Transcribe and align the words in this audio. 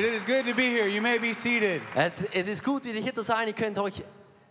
It 0.00 0.14
is 0.14 0.22
good 0.22 0.46
to 0.46 0.54
be 0.54 0.70
here. 0.70 0.88
You 0.88 1.02
may 1.02 1.18
be 1.18 1.34
seated. 1.34 1.82
Es, 1.94 2.22
es 2.32 2.48
ist 2.48 2.64
gut, 2.64 2.86
wieder 2.86 2.98
hier 2.98 3.12
zu 3.12 3.22
sein. 3.22 3.48
Ihr 3.48 3.52
könnt 3.52 3.78
euch 3.78 4.02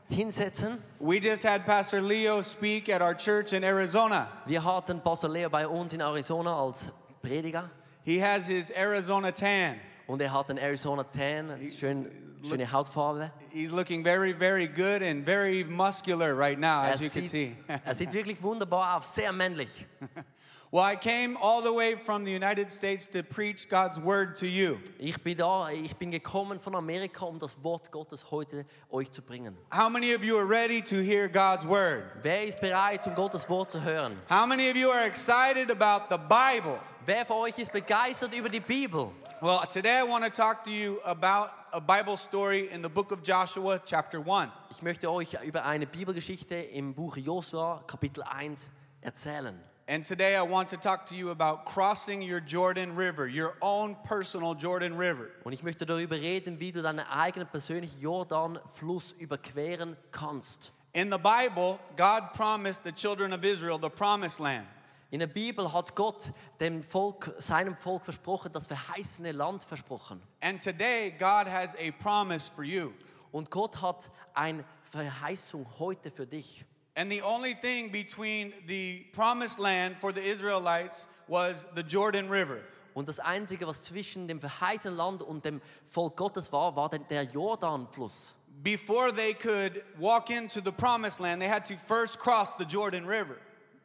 hinsetzen. 0.08 0.78
We 1.00 1.18
just 1.20 1.44
had 1.44 1.66
Pastor 1.66 2.00
Leo 2.02 2.44
speak 2.44 2.88
at 2.88 3.02
our 3.02 3.16
church 3.16 3.52
in 3.54 3.64
Arizona. 3.64 4.28
Wir 4.46 4.64
hatten 4.64 5.02
Pastor 5.02 5.28
Leo 5.28 5.50
bei 5.50 5.66
uns 5.68 5.92
in 5.94 6.02
Arizona 6.02 6.54
als 6.56 6.90
Prediger. 7.24 7.68
He 8.06 8.20
has 8.20 8.46
his 8.46 8.70
Arizona 8.70 9.32
tan. 9.32 9.82
Und 10.06 10.22
er 10.22 10.32
hat 10.32 10.52
einen 10.52 10.60
Arizona 10.60 11.04
Tan, 11.04 11.50
eine 11.50 11.66
schön, 11.66 12.06
schöne 12.48 12.72
Hautfarbe. 12.72 13.32
He's 13.52 13.72
looking 13.72 14.04
very, 14.04 14.34
very 14.34 14.68
good 14.68 15.02
and 15.02 15.26
very 15.26 15.64
muscular 15.64 16.36
right 16.36 16.60
now, 16.60 16.84
Er 16.84 16.94
as 16.94 17.02
you 17.02 17.10
can 17.10 17.26
see. 17.26 17.56
er 17.68 17.96
sieht 17.96 18.14
wirklich 18.14 18.40
wunderbar 18.44 18.98
aus, 18.98 19.16
sehr 19.16 19.34
männlich. 19.34 19.88
well, 20.72 20.84
I 20.84 20.96
came 20.96 21.36
all 21.38 21.62
the 21.62 21.74
way 21.74 21.96
from 21.96 22.24
the 22.24 22.32
United 22.32 22.70
States 22.70 23.08
to 23.08 23.24
preach 23.24 23.68
God's 23.70 24.00
word 24.00 24.36
to 24.38 24.48
you. 24.48 24.80
Ich 25.00 25.18
bin 25.24 25.38
da, 25.38 25.70
ich 25.70 25.96
bin 25.96 26.12
gekommen 26.12 26.60
von 26.60 26.76
Amerika, 26.76 27.26
um 27.26 27.40
das 27.40 27.56
Wort 27.64 27.92
Gottes 27.92 28.30
heute 28.30 28.66
euch 28.92 29.10
zu 29.10 29.24
bringen. 29.24 29.58
How 29.72 29.90
many 29.90 30.14
of 30.14 30.24
you 30.24 30.38
are 30.38 30.46
ready 30.46 30.80
to 30.82 31.02
hear 31.02 31.28
God's 31.28 31.66
word? 31.66 32.04
Wer 32.22 32.44
ist 32.44 32.62
bereit, 32.62 33.08
um 33.08 33.16
Gottes 33.16 33.50
Wort 33.50 33.72
zu 33.72 33.84
hören? 33.84 34.16
How 34.30 34.46
many 34.46 34.70
of 34.70 34.76
you 34.76 34.92
are 34.92 35.08
excited 35.08 35.72
about 35.72 36.08
the 36.10 36.20
Bible? 36.20 36.80
Wer 37.06 37.26
von 37.26 37.38
euch 37.38 37.58
ist 37.58 37.72
begeistert 37.72 38.34
über 38.36 38.50
die 38.50 38.60
Bibel? 38.60 39.12
Well, 39.42 39.62
today 39.72 40.02
I 40.02 40.04
want 40.04 40.24
to 40.24 40.30
talk 40.30 40.64
to 40.66 40.72
you 40.72 41.00
about 41.04 41.50
a 41.72 41.80
Bible 41.80 42.18
story 42.18 42.70
in 42.72 42.84
the 42.84 42.90
book 42.90 43.12
of 43.12 43.24
Joshua, 43.24 43.80
chapter 43.84 44.20
1. 44.20 44.52
Ich 44.70 44.84
möchte 44.84 45.10
euch 45.12 45.36
über 45.44 45.66
eine 45.66 45.88
Bibelgeschichte 45.88 46.56
im 46.56 46.94
Buch 46.94 47.18
Josua, 47.18 47.84
Kapitel 47.88 48.22
1, 48.24 48.70
erzählen. 49.02 49.60
And 49.90 50.06
today 50.06 50.36
I 50.36 50.44
want 50.44 50.70
to 50.70 50.78
talk 50.78 51.08
to 51.08 51.16
you 51.16 51.32
about 51.32 51.66
crossing 51.66 52.22
your 52.22 52.40
Jordan 52.40 52.96
River, 52.96 53.28
your 53.28 53.56
own 53.60 53.96
personal 54.04 54.54
Jordan 54.54 54.96
River. 54.96 55.32
Und 55.44 55.52
ich 55.52 55.64
möchte 55.64 55.84
darüber 55.84 56.16
reden, 56.16 56.60
wie 56.60 56.72
du 56.72 56.84
deinen 56.84 57.00
eigenen 57.00 57.48
persönlichen 57.48 58.00
Jordanfluss 58.00 59.14
überqueren 59.14 59.98
kannst. 60.12 60.72
In 60.94 61.10
the 61.10 61.18
Bible, 61.18 61.80
God 61.98 62.34
promised 62.34 62.84
the 62.84 62.92
children 62.92 63.34
of 63.34 63.44
Israel 63.44 63.80
the 63.82 63.90
promised 63.90 64.40
land. 64.40 64.68
In 65.10 65.22
der 65.22 65.28
Bibel 65.28 65.74
hat 65.74 65.96
Gott 65.96 66.34
dem 66.60 66.84
Volk, 66.84 67.34
seinem 67.40 67.76
Volk 67.76 68.06
versprochen, 68.06 68.52
das 68.54 68.68
verheißene 68.68 69.32
Land 69.32 69.64
versprochen. 69.64 70.22
And 70.40 70.64
today, 70.64 71.10
God 71.18 71.48
has 71.48 71.74
a 71.78 71.90
promise 71.98 72.52
for 72.56 72.64
you. 72.64 72.92
Und 73.32 73.50
Gott 73.50 73.82
hat 73.82 74.12
eine 74.36 74.64
Verheißung 74.84 75.66
heute 75.80 76.12
für 76.12 76.28
dich. 76.28 76.64
And 77.00 77.10
the 77.10 77.22
only 77.22 77.54
thing 77.54 77.92
between 77.92 78.52
the 78.68 79.06
promised 79.14 79.58
land 79.58 79.96
for 80.02 80.12
the 80.12 80.22
Israelites 80.22 81.08
was 81.30 81.66
the 81.74 81.82
Jordan 81.82 82.28
River. 82.28 82.60
Und 82.94 83.08
das 83.08 83.22
Einzige, 83.22 83.66
was 83.66 83.82
zwischen 83.82 84.28
dem 84.28 84.42
verheißenen 84.42 84.98
Land 84.98 85.24
und 85.24 85.46
dem 85.46 85.62
Volk 85.90 86.18
Gottes 86.18 86.52
war, 86.52 86.76
war 86.76 86.90
der- 86.90 87.24
Jordanfluss. 87.24 88.34
Before 88.62 89.14
they 89.14 89.34
could 89.34 89.82
walk 89.98 90.30
into 90.30 90.60
the 90.60 90.74
promised 90.74 91.22
land, 91.22 91.42
they 91.42 91.48
had 91.48 91.66
to 91.68 91.78
first 91.78 92.20
cross 92.20 92.58
the 92.58 92.66
Jordan 92.66 93.06
River. 93.06 93.38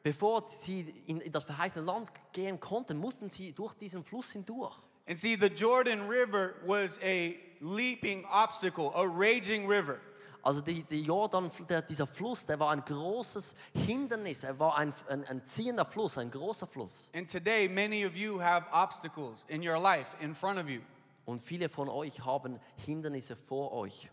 Bevor 0.02 0.48
sie 0.48 0.84
in, 1.06 1.20
in 1.20 1.30
das 1.30 1.44
verheißene 1.44 1.86
Land 1.86 2.10
gehen 2.32 2.58
konnten, 2.58 2.98
mussten 2.98 3.30
sie 3.30 3.52
durch 3.52 3.74
diesen 3.74 4.02
Fluss 4.02 4.32
hindurch. 4.32 4.74
And 5.06 5.16
see, 5.16 5.36
the 5.36 5.48
Jordan 5.48 6.08
River 6.08 6.54
was 6.66 6.98
a 7.00 7.36
leaping 7.60 8.24
obstacle, 8.24 8.90
a 8.96 9.06
raging 9.06 9.68
river. 9.68 10.00
Also 10.44 10.60
die, 10.60 10.82
die 10.82 11.02
Jordan, 11.02 11.50
der, 11.70 11.80
dieser 11.80 12.06
Fluss, 12.06 12.44
der 12.44 12.60
war 12.60 12.70
ein 12.70 12.84
großes 12.84 13.56
Hindernis. 13.74 14.44
Er 14.44 14.58
war 14.58 14.76
ein, 14.76 14.92
ein, 15.08 15.24
ein 15.24 15.46
ziehender 15.46 15.86
Fluss, 15.86 16.18
ein 16.18 16.30
großer 16.30 16.66
Fluss. 16.66 17.08
And 17.14 17.30
today, 17.30 17.66
many 17.66 18.04
of 18.04 18.14
you 18.14 18.40
have 18.42 18.66
obstacles 18.70 19.46
in 19.48 19.66
your 19.66 19.80
life 19.80 20.14
in 20.20 20.34
front 20.34 20.58
of 20.58 20.68
you. 20.68 20.82
Und 21.24 21.40
viele 21.40 21.70
von 21.70 21.88
euch 21.88 22.22
haben 22.26 22.60
Hindernisse 22.76 23.36
vor 23.36 23.72
euch. 23.72 24.10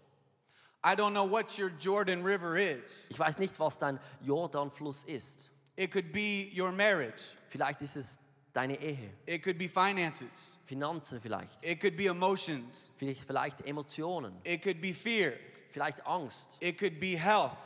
I 0.85 0.95
don't 0.95 1.11
know 1.11 1.29
what 1.29 1.59
your 1.59 1.69
Jordan 1.77 2.23
River 2.23 2.57
is. 2.57 3.07
Ich 3.09 3.19
weiß 3.19 3.37
nicht, 3.37 3.59
was 3.59 3.77
dein 3.77 3.99
Jordanfluss 4.21 5.03
ist. 5.03 5.51
It 5.75 5.91
could 5.91 6.13
be 6.13 6.49
your 6.55 6.71
marriage, 6.71 7.35
Vielleicht 7.47 7.81
ist 7.81 7.97
es 7.97 8.19
deine 8.53 8.79
Ehe, 8.79 9.11
it 9.25 9.43
could 9.43 9.57
be 9.57 9.67
finances, 9.67 10.59
Finanzen 10.65 11.19
vielleicht, 11.19 11.63
it 11.63 11.79
could 11.79 11.95
be 11.95 12.07
emotions, 12.07 12.91
vielleicht, 12.97 13.23
vielleicht 13.23 13.61
Emotionen, 13.61 14.33
it 14.43 14.61
could 14.61 14.81
be 14.81 14.93
fear, 14.93 15.33
vielleicht 15.71 16.05
Angst, 16.05 16.57
it 16.59 16.77
could 16.77 16.99
be 16.99 17.17
health. 17.17 17.57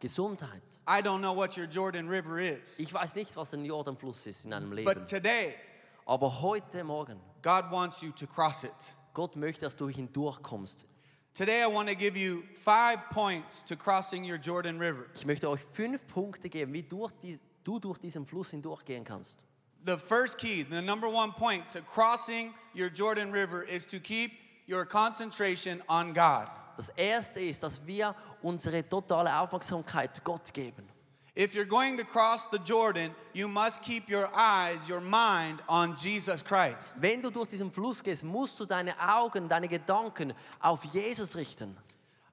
Gesundheit. 0.00 0.62
I 0.88 1.02
don't 1.02 1.20
know 1.20 1.34
what 1.34 1.56
your 1.58 1.66
Jordan 1.66 2.08
River 2.08 2.38
is. 2.40 2.78
Ich 2.78 2.92
weiß 2.92 3.14
nicht, 3.16 3.36
was 3.36 3.52
ein 3.52 3.64
Jordanfluss 3.64 4.26
ist 4.26 4.44
in 4.46 4.50
deinem 4.52 4.72
Leben. 4.72 4.86
But 4.86 5.06
today, 5.06 5.54
Aber 6.06 6.40
heute 6.40 6.82
Morgen, 6.82 7.20
God 7.42 7.70
wants 7.70 8.00
you 8.02 8.10
to 8.12 8.26
cross 8.26 8.64
it. 8.64 8.96
Gott 9.12 9.36
möchte, 9.36 9.60
dass 9.60 9.76
du 9.76 9.88
hindurchkommst. 9.88 10.86
Today, 11.34 11.62
I 11.62 11.66
want 11.66 11.88
to 11.88 11.94
give 11.94 12.16
you 12.16 12.42
five 12.54 12.98
points 13.10 13.62
to 13.64 13.76
crossing 13.76 14.24
your 14.24 14.38
Jordan 14.38 14.78
River. 14.78 15.06
Ich 15.14 15.24
möchte 15.24 15.48
euch 15.48 15.60
fünf 15.60 16.06
Punkte 16.06 16.48
geben, 16.48 16.72
wie 16.72 16.82
durch 16.82 17.12
die, 17.22 17.38
du 17.62 17.78
durch 17.78 17.98
diesen 17.98 18.26
Fluss 18.26 18.50
hindurchgehen 18.50 19.04
kannst. 19.04 19.36
The 19.86 19.96
first 19.96 20.38
key, 20.38 20.66
the 20.68 20.82
number 20.82 21.08
one 21.08 21.32
point 21.32 21.68
to 21.72 21.80
crossing 21.80 22.52
your 22.74 22.90
Jordan 22.90 23.32
River 23.32 23.62
is 23.62 23.86
to 23.86 23.98
keep 23.98 24.32
your 24.68 24.84
concentration 24.84 25.82
on 25.88 26.12
God. 26.12 26.48
Das 26.76 26.88
erste 26.90 27.40
ist, 27.40 27.62
dass 27.62 27.84
wir 27.86 28.14
unsere 28.42 28.88
totale 28.88 29.38
Aufmerksamkeit 29.38 30.22
Gott 30.24 30.52
geben. 30.52 30.88
If 31.36 31.54
you're 31.54 31.64
going 31.64 31.96
to 31.96 32.04
cross 32.04 32.48
the 32.50 32.58
Jordan, 32.58 33.14
you 33.32 33.46
must 33.48 33.82
keep 33.82 34.08
your 34.10 34.28
eyes, 34.34 34.88
your 34.88 35.00
mind 35.00 35.60
on 35.68 35.94
Jesus 35.94 36.42
Christ. 36.42 36.94
Wenn 36.96 37.22
du 37.22 37.30
durch 37.30 37.48
diesen 37.48 37.70
Fluss 37.70 38.02
gehst, 38.02 38.24
musst 38.24 38.58
du 38.58 38.66
deine 38.66 38.94
Augen, 39.00 39.48
deine 39.48 39.68
Gedanken 39.68 40.34
auf 40.60 40.84
Jesus 40.86 41.36
richten. 41.36 41.76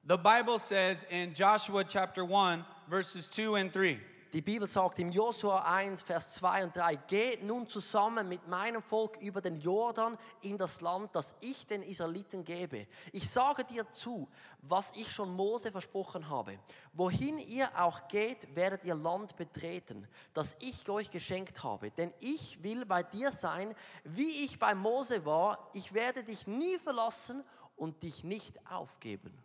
The 0.07 0.17
Bible 0.17 0.57
says 0.57 1.05
in 1.09 1.33
Joshua 1.33 1.83
chapter 1.83 2.23
1, 2.23 2.63
verses 2.89 3.29
2 3.29 3.55
and 3.55 3.73
3. 3.73 3.99
Die 4.37 4.43
Bibel 4.43 4.67
sagt 4.67 4.99
im 4.99 5.09
Josua 5.09 5.63
1, 5.63 6.03
Vers 6.03 6.35
2 6.35 6.65
und 6.65 6.77
3, 6.77 6.95
geht 7.07 7.43
nun 7.43 7.67
zusammen 7.67 8.29
mit 8.29 8.47
meinem 8.47 8.83
Volk 8.83 9.17
über 9.19 9.41
den 9.41 9.59
Jordan 9.59 10.15
in 10.43 10.59
das 10.59 10.79
Land, 10.81 11.15
das 11.15 11.33
ich 11.39 11.65
den 11.65 11.81
Israeliten 11.81 12.43
gebe. 12.43 12.85
Ich 13.13 13.27
sage 13.31 13.63
dir 13.63 13.91
zu, 13.91 14.29
was 14.61 14.91
ich 14.95 15.11
schon 15.11 15.33
Mose 15.33 15.71
versprochen 15.71 16.29
habe. 16.29 16.59
Wohin 16.93 17.39
ihr 17.39 17.67
auch 17.81 18.07
geht, 18.09 18.55
werdet 18.55 18.83
ihr 18.83 18.93
Land 18.93 19.35
betreten, 19.37 20.07
das 20.35 20.55
ich 20.59 20.87
euch 20.87 21.09
geschenkt 21.09 21.63
habe. 21.63 21.89
Denn 21.89 22.13
ich 22.19 22.61
will 22.61 22.85
bei 22.85 23.01
dir 23.01 23.31
sein, 23.31 23.73
wie 24.03 24.43
ich 24.45 24.59
bei 24.59 24.75
Mose 24.75 25.25
war. 25.25 25.71
Ich 25.73 25.95
werde 25.95 26.23
dich 26.23 26.45
nie 26.45 26.77
verlassen 26.77 27.43
und 27.75 28.03
dich 28.03 28.23
nicht 28.23 28.53
aufgeben. 28.69 29.35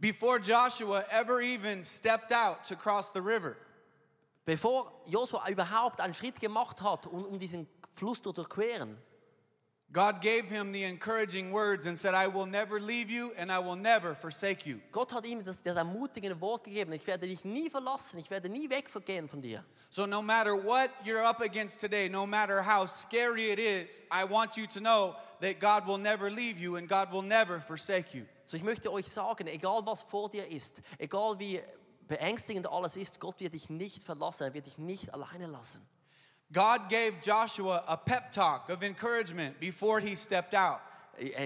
Before 0.00 0.40
Joshua 0.40 1.04
ever 1.10 1.40
even 1.40 1.84
stepped 1.84 2.32
out 2.32 2.64
to 2.66 2.74
cross 2.74 3.12
the 3.14 3.20
river, 3.20 3.56
Bevor 4.50 4.90
Josua 5.06 5.48
überhaupt 5.48 6.00
einen 6.00 6.12
Schritt 6.12 6.40
gemacht 6.40 6.82
hat, 6.82 7.06
um, 7.06 7.24
um 7.24 7.38
diesen 7.38 7.68
Fluss 7.94 8.20
zu 8.20 8.32
durchqueren, 8.32 8.98
God 9.92 10.20
gave 10.20 10.48
him 10.48 10.72
the 10.72 10.82
encouraging 10.82 11.52
words 11.52 11.86
and 11.86 11.96
said, 11.96 12.14
I 12.14 12.26
will 12.26 12.46
never 12.46 12.80
leave 12.80 13.12
you 13.12 13.30
and 13.38 13.52
I 13.52 13.60
will 13.60 13.76
never 13.76 14.12
forsake 14.12 14.66
you. 14.68 14.80
Gott 14.90 15.12
hat 15.12 15.24
ihm 15.24 15.44
das, 15.44 15.62
das 15.62 15.76
ermutigende 15.76 16.40
Wort 16.40 16.64
gegeben, 16.64 16.92
ich 16.94 17.06
werde 17.06 17.28
dich 17.28 17.44
nie 17.44 17.70
verlassen, 17.70 18.18
ich 18.18 18.28
werde 18.28 18.48
nie 18.48 18.68
weggehen 18.68 19.28
von 19.28 19.40
dir. 19.40 19.64
So, 19.90 20.04
no 20.04 20.20
matter 20.20 20.56
what 20.56 20.90
you're 21.04 21.24
up 21.24 21.40
against 21.40 21.78
today, 21.78 22.08
no 22.08 22.26
matter 22.26 22.60
how 22.60 22.88
scary 22.88 23.52
it 23.52 23.60
is, 23.60 24.02
I 24.10 24.24
want 24.24 24.56
you 24.56 24.66
to 24.66 24.80
know 24.80 25.14
that 25.40 25.60
God 25.60 25.86
will 25.86 25.98
never 25.98 26.28
leave 26.28 26.58
you 26.58 26.74
and 26.74 26.88
God 26.88 27.12
will 27.12 27.22
never 27.22 27.60
forsake 27.60 28.12
you. 28.14 28.26
So 28.46 28.56
ich 28.56 28.64
möchte 28.64 28.90
euch 28.90 29.06
sagen, 29.06 29.46
egal 29.46 29.86
was 29.86 30.02
vor 30.02 30.28
dir 30.28 30.44
ist, 30.44 30.82
egal 30.98 31.38
wie 31.38 31.60
beängstigend 32.10 32.68
alles 32.68 32.96
ist, 32.96 33.20
Gott 33.20 33.38
wird 33.38 33.54
dich 33.54 33.70
nicht 33.70 34.02
verlassen, 34.02 34.42
er 34.42 34.52
wird 34.52 34.66
dich 34.66 34.78
nicht 34.78 35.14
alleine 35.14 35.46
lassen. 35.46 35.80
God 36.52 36.88
gave 36.88 37.12
Joshua 37.22 37.84
a 37.86 37.96
pep 37.96 38.32
talk 38.32 38.68
of 38.68 38.82
encouragement 38.82 39.60
before 39.60 40.00
he 40.00 40.16
stepped 40.16 40.52
out. 40.52 40.80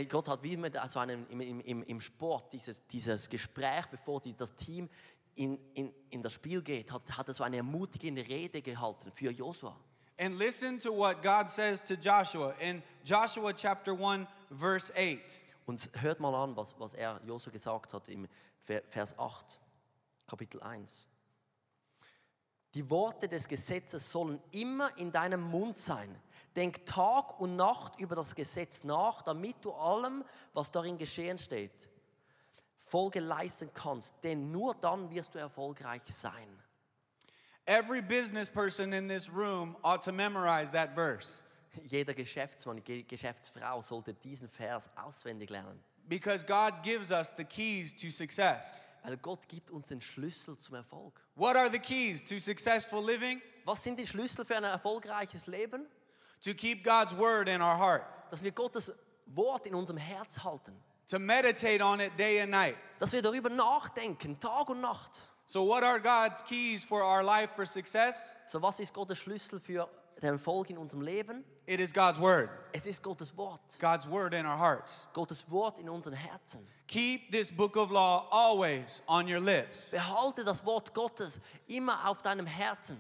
Gott 0.09 0.27
hat 0.27 0.43
wie 0.43 0.57
mit 0.57 0.75
also 0.79 1.01
einem, 1.01 1.27
im, 1.29 1.61
im, 1.61 1.83
im, 1.83 2.01
Sport 2.01 2.55
dieses, 2.55 2.87
dieses 2.87 3.29
Gespräch, 3.29 3.85
bevor 3.91 4.23
die, 4.23 4.35
das 4.35 4.55
Team 4.55 4.89
in, 5.35 5.59
in, 5.75 5.93
in 6.09 6.23
das 6.23 6.33
Spiel 6.33 6.63
geht, 6.63 6.91
hat, 6.91 7.03
hat 7.15 7.29
er 7.29 7.35
so 7.35 7.45
eine 7.45 7.59
ermutigende 7.59 8.27
Rede 8.27 8.63
gehalten 8.63 9.13
für 9.13 9.31
Josua. 9.31 9.77
And 10.17 10.39
listen 10.39 10.79
to 10.79 10.97
what 10.97 11.23
God 11.23 11.51
says 11.51 11.83
to 11.83 11.95
Joshua 11.95 12.55
in 12.59 12.83
Joshua 13.05 13.53
chapter 13.53 13.93
1, 13.93 14.27
verse 14.51 14.91
8. 14.97 15.19
Und 15.67 15.91
hört 16.01 16.21
mal 16.21 16.35
an, 16.35 16.57
was, 16.57 16.75
was 16.79 16.95
er 16.95 17.21
Josua 17.27 17.53
gesagt 17.53 17.93
hat 17.93 18.09
im 18.09 18.27
Ver- 18.63 18.83
Vers 18.89 19.19
8, 19.19 19.59
Kapitel 20.35 20.61
1. 20.65 21.07
Die 22.75 22.91
Worte 22.91 23.29
des 23.29 23.47
Gesetzes 23.47 24.11
sollen 24.11 24.43
immer 24.51 24.99
in 24.99 25.13
deinem 25.13 25.41
Mund 25.41 25.79
sein. 25.79 26.21
Denk 26.57 26.85
Tag 26.87 27.39
und 27.39 27.55
Nacht 27.55 28.01
über 28.01 28.17
das 28.17 28.35
Gesetz 28.35 28.83
nach, 28.83 29.23
damit 29.23 29.65
du 29.65 29.73
allem, 29.73 30.25
was 30.53 30.73
darin 30.73 30.99
geschehen 30.99 31.39
steht, 31.39 31.89
Folge 32.81 33.21
leisten 33.21 33.71
kannst. 33.73 34.17
Denn 34.25 34.51
nur 34.51 34.75
dann 34.75 35.09
wirst 35.09 35.37
du 35.37 35.39
erfolgreich 35.39 36.03
sein. 36.07 36.49
Every 37.65 38.03
business 38.03 38.51
person 38.51 38.93
in 38.93 39.09
this 39.09 39.31
room 39.33 39.77
ought 39.83 40.03
to 40.03 40.11
memorize 40.11 40.73
that 40.73 40.97
verse. 40.97 41.45
Jeder 41.85 42.13
Geschäftsmann, 42.13 42.83
Ge- 42.83 43.05
Geschäftsfrau 43.05 43.81
sollte 43.83 44.13
diesen 44.13 44.49
Vers 44.49 44.91
auswendig 44.97 45.51
lernen. 45.51 45.81
Because 46.09 46.45
God 46.45 46.83
gives 46.83 47.11
us 47.11 47.33
the 47.37 47.45
keys 47.45 47.95
to 47.95 48.11
success. 48.11 48.87
Weil 49.03 49.17
Gott 49.19 49.47
gibt 49.49 49.71
uns 49.71 49.89
den 49.89 50.01
Schlüssel 50.01 50.57
zum 50.59 50.77
Erfolg. 50.77 51.21
What 51.37 51.57
are 51.57 51.71
the 51.71 51.79
keys 51.79 52.23
to 52.25 52.39
successful 52.39 53.03
living? 53.03 53.41
Was 53.65 53.83
sind 53.83 53.99
die 53.99 54.07
Schlüssel 54.07 54.45
für 54.45 54.57
ein 54.57 54.65
erfolgreiches 54.65 55.47
Leben? 55.47 55.87
To 56.43 56.55
keep 56.55 56.85
God's 56.85 57.17
word 57.17 57.49
in 57.49 57.61
our 57.63 57.77
heart, 57.79 58.05
Dass 58.31 58.43
wir 58.43 58.53
Gottes 58.53 58.93
Wort 59.27 59.67
in 59.67 59.75
unserem 59.75 59.99
Herz 59.99 60.43
halten. 60.43 60.75
to 61.07 61.19
meditate 61.19 61.83
on 61.83 62.01
it 62.01 62.17
day 62.19 62.41
and 62.41 62.51
night. 62.51 62.77
Dass 62.99 63.13
wir 63.13 63.21
darüber 63.23 63.51
nachdenken, 63.51 64.39
Tag 64.41 64.69
und 64.71 64.81
Nacht. 64.81 65.29
So, 65.47 65.67
what 65.67 65.83
are 65.83 66.01
God's 66.01 66.43
keys 66.43 66.83
for 66.85 67.03
our 67.03 67.23
life 67.23 67.51
for 67.55 67.67
success? 67.67 68.35
So, 68.47 68.61
was 68.63 68.81
ist 68.81 68.95
Gottes 68.95 69.19
Schlüssel 69.19 69.61
für 69.61 69.87
den 70.23 70.35
Erfolg 70.35 70.71
in 70.71 70.79
unserem 70.79 71.03
Leben? 71.03 71.45
It 71.67 71.81
is 71.81 71.93
God's 71.93 72.21
word, 72.21 72.51
Es 72.73 72.87
ist 72.87 73.03
Gottes 73.03 73.37
Wort. 73.37 73.79
God's 73.79 74.07
word 74.07 74.35
in 74.35 74.47
our 74.47 74.59
hearts. 74.59 75.07
Gottes 75.13 75.45
Wort 75.51 75.79
in 75.79 75.89
unseren 75.89 76.15
Herzen. 76.15 76.67
Keep 76.87 77.33
this 77.33 77.51
book 77.51 77.77
of 77.77 77.91
law 77.91 78.29
always 78.31 79.03
on 79.07 79.27
your 79.27 79.41
lips. 79.41 79.91
Behalte 79.91 80.45
das 80.45 80.65
Wort 80.65 80.93
Gottes 80.93 81.41
immer 81.67 82.07
auf 82.09 82.23
deinem 82.23 82.47
Herzen. 82.47 82.99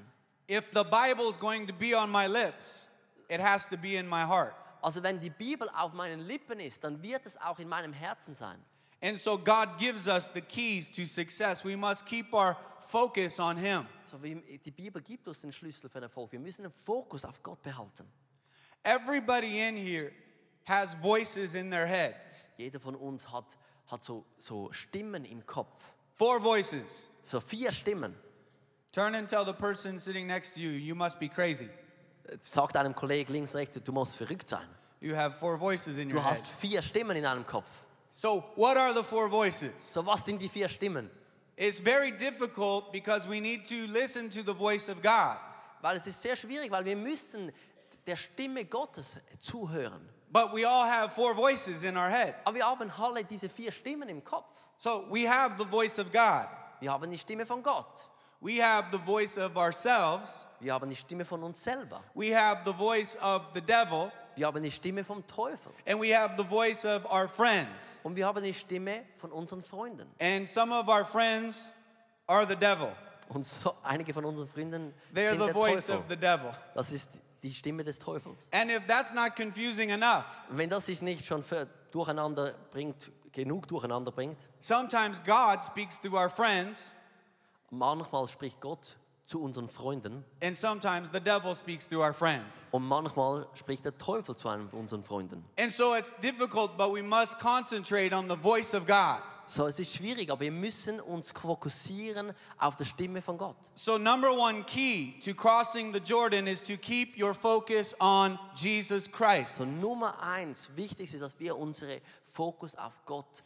If 0.49 0.65
the 0.73 0.85
Bible 0.85 1.29
is 1.31 1.39
going 1.39 1.67
to 1.67 1.75
be 1.75 1.95
on 1.95 2.11
my 2.11 2.27
lips, 2.27 2.89
it 3.29 3.41
has 3.41 3.67
to 3.67 3.77
be 3.77 3.97
in 3.97 4.09
my 4.09 4.25
heart. 4.25 4.55
Also 4.83 5.03
wenn 5.03 5.19
die 5.19 5.31
Bibel 5.31 5.69
auf 5.71 5.93
meinen 5.93 6.21
Lippen 6.21 6.61
ist, 6.61 6.85
dann 6.85 7.03
wird 7.03 7.25
es 7.27 7.41
auch 7.41 7.59
in 7.59 7.69
meinem 7.69 7.93
Herzen 7.93 8.35
sein. 8.35 8.63
And 9.05 9.19
so 9.21 9.37
God 9.37 9.79
gives 9.79 10.09
us 10.09 10.29
the 10.29 10.41
keys 10.41 10.89
to 10.93 11.05
success. 11.05 11.63
We 11.63 11.77
must 11.77 12.07
keep 12.07 12.33
our 12.33 12.57
focus 12.81 13.39
on 13.39 13.59
Him. 13.59 13.87
So 14.03 14.17
die 14.17 14.71
Bibel 14.71 15.03
gibt 15.03 15.29
uns 15.29 15.43
den 15.43 15.53
Schlüssel 15.53 15.91
für 15.91 16.01
Erfolg. 16.01 16.33
Wir 16.33 16.41
müssen 16.41 16.63
den 16.63 16.73
Fokus 16.73 17.27
auf 17.27 17.43
Gott 17.43 17.63
behalten. 17.63 18.07
Everybody 18.83 19.61
in 19.61 19.77
here 19.77 20.11
has 20.65 20.95
voices 20.95 21.55
in 21.55 21.71
their 21.71 21.87
head. 21.87 22.15
Jeder 22.57 22.81
von 22.81 22.95
uns 22.95 23.31
hat, 23.31 23.59
hat 23.89 24.03
so, 24.03 24.25
so 24.39 24.73
Stimmen 24.73 25.27
im 25.27 25.45
Kopf. 25.45 25.85
Four 26.17 26.41
voices. 26.41 27.11
So 27.25 27.41
vier 27.41 27.73
Stimmen. 27.73 28.15
Turn 28.91 29.15
and 29.15 29.29
tell 29.29 29.45
the 29.45 29.53
person 29.53 29.99
sitting 29.99 30.27
next 30.27 30.55
to 30.55 30.61
you, 30.61 30.71
you 30.71 30.95
must 30.95 31.21
be 31.21 31.29
crazy. 31.29 31.69
Sagt 32.41 32.75
einem 32.75 32.95
Kollegen 32.95 33.35
links, 33.35 33.55
rechts, 33.55 33.79
du 33.85 33.93
musst 33.93 34.17
verrückt 34.17 34.49
sein. 34.49 34.67
You 35.03 35.15
have 35.15 35.37
four 35.37 35.59
voices 35.59 35.99
in 35.99 36.11
your 36.11 36.23
head. 36.23 36.25
Du 36.25 36.25
hast 36.25 36.49
vier 36.49 36.81
Stimmen 36.81 37.19
in 37.19 37.25
deinem 37.25 37.47
Kopf. 37.47 37.69
So, 38.17 38.45
what 38.55 38.77
are 38.77 38.95
the 38.95 39.03
four 39.03 39.29
voices? 39.29 39.73
So 39.79 40.01
was 40.03 40.25
sind 40.25 40.41
die 40.41 40.49
vier 40.49 40.69
Stimmen? 40.69 41.11
It's 41.57 41.81
very 41.81 42.13
difficult 42.13 42.93
because 42.93 43.27
we 43.27 43.41
need 43.41 43.65
to 43.67 43.89
listen 43.89 44.31
to 44.31 44.45
the 44.45 44.55
voice 44.55 44.89
of 44.89 45.03
God. 45.03 45.37
Weil 45.83 45.97
es 45.97 46.07
ist 46.07 46.23
sehr 46.23 46.37
schwierig, 46.37 46.71
weil 46.71 46.85
wir 46.85 46.97
müssen 46.97 47.53
der 48.07 48.17
Stimme 48.17 48.65
Gottes 48.67 49.19
zuhören. 49.41 50.01
But 50.31 50.53
we 50.55 50.65
all 50.65 50.87
have 50.87 51.13
four 51.13 51.35
voices 51.35 51.83
in 51.83 51.97
our 51.97 52.09
head. 52.09 52.37
Aber 52.45 52.55
wir 52.55 52.65
haben 52.65 52.89
alle 52.91 53.25
diese 53.25 53.49
vier 53.49 53.73
Stimmen 53.73 54.09
im 54.09 54.23
Kopf. 54.23 54.55
So, 54.79 55.07
we 55.11 55.29
have 55.29 55.59
the 55.59 55.65
voice 55.65 55.99
of 55.99 56.13
God. 56.13 56.47
Wir 56.81 56.93
haben 56.93 57.11
die 57.11 57.19
Stimme 57.19 57.45
von 57.45 57.65
Gott. 57.65 58.09
We 58.41 58.63
have 58.63 58.93
the 58.93 58.99
voice 58.99 59.37
of 59.39 59.57
ourselves. 59.57 60.47
Wir 60.61 60.73
haben 60.73 60.89
die 60.89 60.97
Stimme 60.97 61.25
von 61.25 61.43
uns 61.43 61.63
selber. 61.63 62.03
We 62.15 62.33
have 62.33 62.63
the 62.65 62.73
voice 62.73 63.17
of 63.21 63.43
the 63.55 63.61
devil. 63.61 64.13
Wir 64.37 64.47
haben 64.47 64.63
die 64.63 64.71
Stimme 64.71 65.05
vom 65.05 65.27
Teufel. 65.27 65.73
And 65.87 66.01
we 66.01 66.17
have 66.17 66.35
the 66.37 66.45
voice 66.45 66.85
of 66.85 67.05
our 67.11 67.29
friends. 67.29 68.01
Und 68.03 68.17
wir 68.17 68.27
haben 68.27 68.43
die 68.43 68.55
Stimme 68.55 69.05
von 69.17 69.31
unseren 69.33 69.63
Freunden. 69.63 70.11
And 70.21 70.49
some 70.49 70.75
of 70.75 70.89
our 70.89 71.05
friends 71.05 71.71
are 72.27 72.47
the 72.47 72.57
devil. 72.57 72.93
Und 73.29 73.45
so, 73.47 73.75
einige 73.83 74.13
von 74.13 74.25
unseren 74.25 74.49
Freunden 74.49 74.93
They're 75.15 75.31
sind 75.31 75.41
the 75.41 75.47
der 75.47 75.55
voice 75.55 75.87
Teufel. 75.87 75.97
of 76.01 76.05
the 76.09 76.17
devil. 76.17 76.51
Das 76.75 76.93
ist 76.93 77.21
die 77.43 77.53
Stimme 77.53 77.83
des 77.85 77.99
Teufels. 77.99 78.49
And 78.53 78.71
if 78.71 78.87
that's 78.87 79.13
not 79.13 79.37
confusing 79.37 79.91
enough, 79.91 80.25
Wenn 80.49 80.71
das 80.71 80.87
sich 80.87 81.01
nicht 81.03 81.25
schon 81.27 81.45
durcheinander 81.91 82.55
bringt, 82.73 83.11
genug 83.33 83.69
durcheinander 83.69 84.11
bringt, 84.13 84.49
sometimes 84.59 85.23
God 85.25 85.63
speaks 85.63 85.99
through 86.01 86.17
our 86.17 86.31
friends, 86.31 86.95
manchmal 87.71 88.29
spricht 88.29 88.61
Gott 88.61 88.97
zu 89.27 89.43
unseren 89.43 89.69
Freunden 89.69 90.25
and 90.43 90.57
sometimes 90.57 91.09
the 91.13 91.21
devil 91.21 91.55
speaks 91.55 91.87
through 91.87 92.03
our 92.03 92.13
friends. 92.13 92.69
und 92.73 92.87
manchmal 92.87 93.47
spricht 93.55 93.85
der 93.85 93.97
Teufel 93.97 94.37
zu 94.37 94.49
einem 94.49 94.69
unseren 94.73 95.03
Freunden. 95.03 95.45
And 95.59 95.73
so 95.73 95.95
it's 95.95 96.13
difficult, 96.21 96.77
but 96.77 96.93
we 96.93 97.03
must 97.03 97.39
concentrate 97.39 98.13
on 98.15 98.29
the 98.29 98.37
voice 98.37 98.75
of 98.75 98.87
God. 98.87 99.23
So, 99.47 99.67
es 99.67 99.79
ist 99.79 99.95
schwierig, 99.95 100.31
aber 100.31 100.41
wir 100.41 100.51
müssen 100.53 101.01
uns 101.01 101.31
fokussieren 101.31 102.33
auf 102.59 102.77
die 102.77 102.85
Stimme 102.87 103.21
von 103.21 103.37
Gott. 103.37 103.57
So, 103.75 103.99
number 103.99 104.33
one 104.33 104.65
key 104.65 105.15
to 105.23 105.35
crossing 105.35 105.93
the 105.93 106.01
Jordan 106.01 106.47
is 106.47 106.63
to 106.63 106.79
keep 106.79 107.19
your 107.19 107.35
focus 107.35 107.95
on 108.01 108.39
Jesus 108.57 109.07
Christ. 109.11 109.57
So 109.57 109.65
Nummer 109.67 110.19
eins, 110.23 110.71
wichtig 110.77 111.13
ist, 111.13 111.21
dass 111.23 111.39
wir 111.39 111.59
unseren 111.59 112.01
Fokus 112.25 112.75
auf 112.77 113.05
Gott 113.05 113.43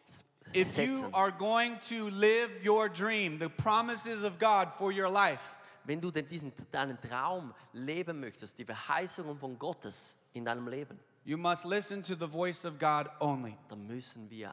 If 0.54 0.78
you 0.78 0.94
setzen. 0.94 1.12
are 1.14 1.32
going 1.32 1.78
to 1.88 2.08
live 2.10 2.48
your 2.64 2.88
dream, 2.88 3.38
the 3.40 3.48
promises 3.48 4.22
of 4.22 4.38
God 4.38 4.72
for 4.72 4.92
your 4.92 5.10
life, 5.10 5.56
Wenn 5.88 6.02
du 6.02 6.10
denn 6.10 6.28
diesen, 6.28 6.52
deinen 6.70 7.00
Traum 7.00 7.54
leben 7.72 8.20
möchtest, 8.20 8.58
die 8.58 8.64
Verheißungen 8.66 9.38
von 9.38 9.58
Gottes 9.58 10.16
in 10.34 10.44
deinem 10.44 10.68
Leben, 10.68 11.00
you 11.24 11.38
must 11.38 11.64
listen 11.64 12.02
to 12.02 12.14
the 12.14 12.28
voice 12.30 12.66
of 12.66 12.78
God 12.78 13.08
only. 13.20 13.56
dann 13.68 13.86
müssen 13.86 14.28
wir 14.28 14.52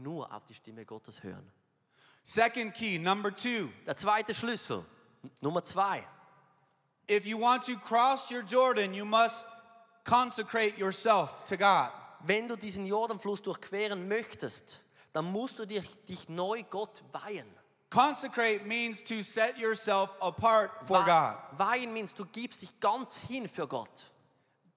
nur 0.00 0.34
auf 0.34 0.44
die 0.46 0.54
Stimme 0.54 0.84
Gottes 0.84 1.22
hören. 1.22 1.48
Second 2.24 2.74
key, 2.74 2.98
number 2.98 3.32
two, 3.32 3.68
Der 3.86 3.96
zweite 3.96 4.34
Schlüssel, 4.34 4.84
Nummer 5.40 5.62
zwei. 5.62 6.04
if 7.06 7.24
you 7.24 7.38
want 7.38 7.64
to 7.64 7.76
cross 7.76 8.28
your 8.32 8.42
Jordan, 8.42 8.92
you 8.92 9.04
must 9.04 9.46
consecrate 10.02 10.76
yourself 10.76 11.44
to 11.44 11.56
God. 11.56 11.92
Wenn 12.26 12.48
du 12.48 12.56
diesen 12.56 12.84
Jordanfluss 12.84 13.42
durchqueren 13.42 14.08
möchtest, 14.08 14.80
dann 15.12 15.30
musst 15.30 15.56
du 15.60 15.66
dich, 15.66 15.88
dich 16.06 16.28
neu 16.28 16.64
Gott 16.64 17.04
weihen. 17.12 17.46
Consecrate 17.94 18.66
means 18.66 19.00
to 19.02 19.22
set 19.22 19.56
yourself 19.56 20.10
apart 20.20 20.84
for 20.84 21.04
God. 21.04 21.36
Weihen 21.56 21.92
means, 21.92 22.12
du 22.12 22.24
gibst 22.24 22.62
dich 22.62 22.80
ganz 22.80 23.16
hin 23.28 23.46
für 23.46 23.68
Gott. 23.68 24.04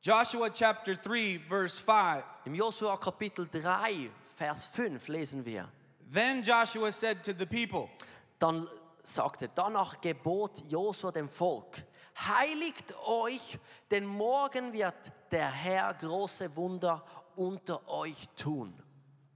Joshua 0.03 0.51
chapter 0.51 0.95
3, 0.95 1.39
verse 1.49 1.79
5. 1.81 2.23
Im 2.45 2.53
Josua 2.53 2.95
Kapitel 2.95 3.47
3, 3.51 4.11
Vers 4.35 4.67
5 4.67 5.07
lesen 5.07 5.43
wir. 5.43 5.67
Then 6.11 6.43
Joshua 6.43 6.91
said 6.91 7.23
to 7.23 7.33
the 7.33 7.47
people, 7.47 7.89
Dann 8.37 8.67
sagte, 9.01 9.49
danach 9.55 9.99
gebot 9.99 10.61
Josua 10.69 11.11
dem 11.11 11.27
Volk, 11.27 11.83
heiligt 12.15 12.93
euch, 13.07 13.57
denn 13.89 14.05
morgen 14.05 14.71
wird 14.73 15.11
der 15.31 15.49
Herr 15.49 15.95
große 15.95 16.55
Wunder 16.55 17.03
unter 17.35 17.81
euch 17.89 18.29
tun. 18.35 18.75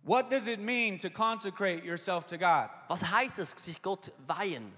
What 0.03 0.29
does 0.29 0.47
it 0.47 0.59
mean 0.59 0.97
to 0.99 1.09
consecrate 1.09 1.83
yourself 1.83 2.25
to 2.27 2.37
God? 2.37 2.69
Was 2.89 3.03
heißt 3.03 3.37
es, 3.39 3.51
sich 3.57 3.81
Gott 3.81 4.09
weihen? 4.27 4.71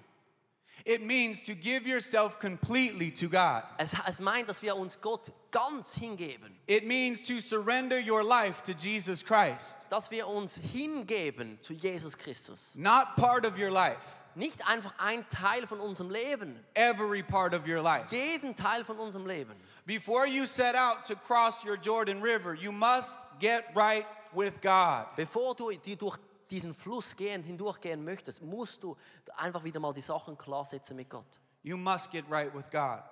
It 0.85 1.01
means 1.01 1.43
to 1.43 1.55
give 1.55 1.87
yourself 1.87 2.39
completely 2.39 3.09
to 3.11 3.29
God. 3.29 3.63
Es, 3.79 3.93
es 4.05 4.19
meint, 4.19 4.49
dass 4.49 4.61
wir 4.61 4.75
uns 4.75 4.99
Gott 4.99 5.31
ganz 5.51 5.93
hingeben, 5.93 6.51
It 6.67 6.85
means 6.85 7.23
to 7.27 7.39
surrender 7.39 7.97
your 7.97 8.21
life 8.21 8.61
to 8.63 8.73
Jesus 8.73 9.23
Christ. 9.23 9.87
dass 9.89 10.11
wir 10.11 10.27
uns 10.27 10.57
hingeben 10.73 11.57
zu 11.61 11.73
Jesus 11.73 12.17
Christus. 12.17 12.73
Not 12.75 13.15
part 13.15 13.45
of 13.45 13.57
your 13.57 13.71
life, 13.71 14.01
Nicht 14.35 14.67
einfach 14.67 14.93
ein 14.97 15.25
Teil 15.29 15.65
von 15.67 15.79
unserem 15.79 16.09
Leben, 16.09 16.59
every 16.75 17.23
part 17.23 17.53
of 17.53 17.65
your 17.65 17.81
life. 17.81 18.13
jeden 18.13 18.53
Teil 18.53 18.83
von 18.83 18.97
unserem 18.97 19.25
Leben. 19.25 19.53
Before 19.85 20.27
you 20.27 20.45
set 20.45 20.75
out 20.75 21.05
to 21.05 21.15
cross 21.15 21.63
your 21.63 21.77
Jordan 21.77 22.21
River, 22.21 22.53
you 22.55 22.73
must 22.73 23.17
get 23.39 23.63
right 23.73 24.05
with 24.35 24.61
God. 24.61 25.15
Bevor 25.15 25.55
du 25.55 25.71
die 25.71 25.95
durch 25.95 26.17
diesen 26.49 26.73
Fluss 26.73 27.15
gehen, 27.15 27.43
hindurchgehen 27.43 28.03
möchtest, 28.03 28.41
musst 28.41 28.83
du 28.83 28.95
einfach 29.35 29.63
wieder 29.63 29.79
mal 29.79 29.93
die 29.93 30.01
Sachen 30.01 30.37
klarsetzen 30.37 30.95
mit 30.95 31.09
Gott. 31.09 31.39
You 31.63 31.77
must 31.77 32.11
get 32.11 32.25
right 32.29 32.53
with 32.53 32.65
God. 32.71 33.03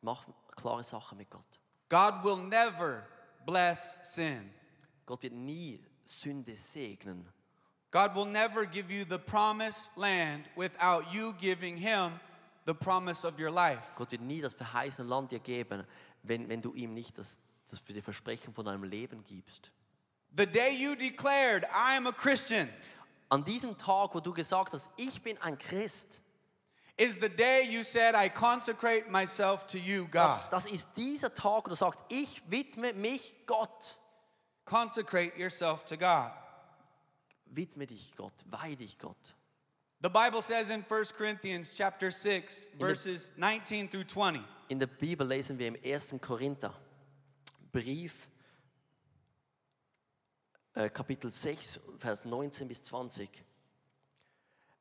Mach 0.00 0.24
klare 0.54 0.82
Sachen 0.82 1.18
mit 1.18 1.30
Gott. 1.30 1.60
God 1.88 2.24
will 2.24 2.38
never 2.38 3.06
bless 3.44 3.96
sin. 4.02 4.50
Gott 5.04 5.22
wird 5.22 5.34
nie 5.34 5.84
Sünde 6.04 6.56
segnen. 6.56 7.28
God 7.90 8.14
will 8.14 8.26
never 8.26 8.66
give 8.66 8.90
you 8.92 9.04
the 9.04 9.18
promised 9.18 9.96
land 9.96 10.44
without 10.56 11.12
you 11.12 11.32
giving 11.34 11.76
him 11.76 12.18
the 12.66 12.74
promise 12.74 13.24
of 13.24 13.38
your 13.38 13.50
life. 13.50 13.82
Gott 13.94 14.10
wird 14.10 14.22
nie 14.22 14.40
das 14.40 14.54
verheißene 14.54 15.08
Land 15.08 15.30
dir 15.30 15.38
geben, 15.38 15.84
wenn, 16.22 16.48
wenn 16.48 16.60
du 16.60 16.74
ihm 16.74 16.92
nicht 16.92 17.16
das, 17.16 17.38
das 17.70 17.78
Versprechen 17.78 18.52
von 18.52 18.64
deinem 18.64 18.84
Leben 18.84 19.24
gibst. 19.24 19.70
The 20.34 20.46
day 20.46 20.74
you 20.74 20.96
declared, 20.96 21.64
I 21.72 21.96
am 21.96 22.06
a 22.06 22.12
Christian, 22.12 22.68
An 23.30 23.42
diesem 23.42 23.76
Tag, 23.76 24.14
wo 24.14 24.20
du 24.20 24.32
gesagt 24.32 24.72
hast, 24.72 24.90
ich 24.96 25.20
bin 25.22 25.36
ein 25.38 25.58
Christ, 25.58 26.20
is 26.96 27.18
the 27.18 27.28
day 27.28 27.62
you 27.68 27.82
said, 27.82 28.14
I 28.14 28.28
consecrate 28.28 29.10
myself 29.10 29.66
to 29.68 29.78
you, 29.78 30.06
God. 30.06 30.40
das 30.50 30.66
ist 30.66 30.96
dieser 30.96 31.34
Tag, 31.34 31.64
wo 31.64 31.70
du 31.70 31.74
sagst, 31.74 32.00
ich 32.08 32.42
widme 32.48 32.92
mich 32.94 33.34
Gott. 33.46 33.98
Consecrate 34.64 35.36
yourself 35.36 35.84
to 35.84 35.96
God. 35.96 36.30
Widme 37.46 37.86
dich 37.86 38.14
Gott, 38.16 38.34
weih 38.50 38.76
dich 38.76 38.98
Gott. 38.98 39.34
The 40.02 40.10
Bible 40.10 40.42
says 40.42 40.70
in 40.70 40.84
1 40.88 41.14
Corinthians 41.16 41.74
chapter 41.74 42.10
6, 42.10 42.68
verses 42.78 43.32
19 43.36 43.88
through 43.88 44.04
20. 44.04 44.42
In 44.68 44.78
der 44.78 44.86
Bibel 44.88 45.26
lesen 45.26 45.58
wir 45.58 45.68
im 45.68 45.76
1. 45.82 46.16
Korinther, 46.20 46.72
Brief, 47.72 48.28
Kapitel 50.92 51.32
6, 51.32 51.80
Vers 51.96 52.26
19 52.26 52.68
bis 52.68 52.82
20. 52.82 53.42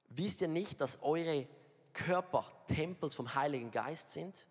Wisst 0.09 0.41
ihr 0.41 0.49
nicht, 0.49 0.81
dass 0.81 1.01
eure 1.01 1.47
Körper 1.93 2.45
Tempel 2.67 3.09
vom 3.11 3.33
Heiligen 3.33 3.71
Geist 3.71 4.09
sind, 4.09 4.45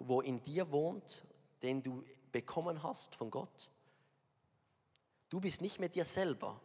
wo 0.00 0.20
in 0.20 0.42
dir 0.42 0.72
wohnt, 0.72 1.24
den 1.62 1.80
du 1.80 2.02
bekommen 2.32 2.82
hast 2.82 3.14
von 3.14 3.30
Gott? 3.30 3.70
Du 5.28 5.40
bist 5.40 5.60
nicht 5.60 5.78
mehr 5.78 5.88
dir 5.88 6.04
selber. 6.04 6.60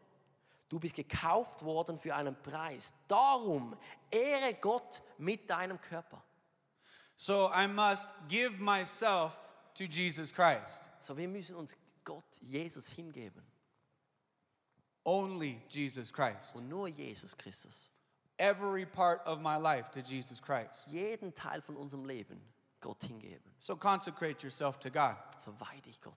Du 0.69 0.79
bist 0.79 0.95
gekauft 0.95 1.63
worden 1.63 1.99
für 1.99 2.15
einen 2.15 2.35
Preis. 2.41 2.93
Darum 3.07 3.77
ehre 4.09 4.55
Gott 4.55 5.03
mit 5.19 5.47
deinem 5.49 5.79
Körper. 5.79 6.23
So 7.15 7.51
I 7.53 7.67
must 7.67 8.07
give 8.27 8.57
myself 8.57 9.39
to 9.75 9.83
Jesus 9.83 10.33
Christ. 10.33 10.89
So, 10.99 11.15
wir 11.15 11.27
müssen 11.27 11.55
uns 11.55 11.77
Gott, 12.03 12.25
Jesus 12.41 12.87
hingeben. 12.89 13.48
Only 15.09 15.59
Jesus 15.69 16.11
Christ. 16.11 16.55
Und 16.55 16.69
nur 16.69 16.87
Jesus 16.87 17.33
Christus. 17.35 17.89
Every 18.37 18.85
part 18.85 19.21
of 19.25 19.41
my 19.41 19.57
life 19.57 19.89
to 19.93 20.01
Jesus 20.01 20.39
Christ. 20.39 20.87
Jeden 20.87 21.33
Teil 21.33 21.61
von 21.61 21.75
unserem 21.75 22.05
Leben 22.05 22.39
Gott 22.79 23.01
hingeben. 23.01 23.41
So 23.57 23.75
consecrate 23.75 24.43
yourself 24.43 24.79
to 24.81 24.91
God. 24.91 25.15
So 25.39 25.51
weih 25.59 25.81
dich 25.81 25.99
Gott. 25.99 26.13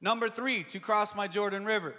Number 0.00 0.28
three, 0.28 0.64
to 0.64 0.80
cross 0.80 1.14
my 1.14 1.28
Jordan 1.28 1.64
River, 1.64 1.94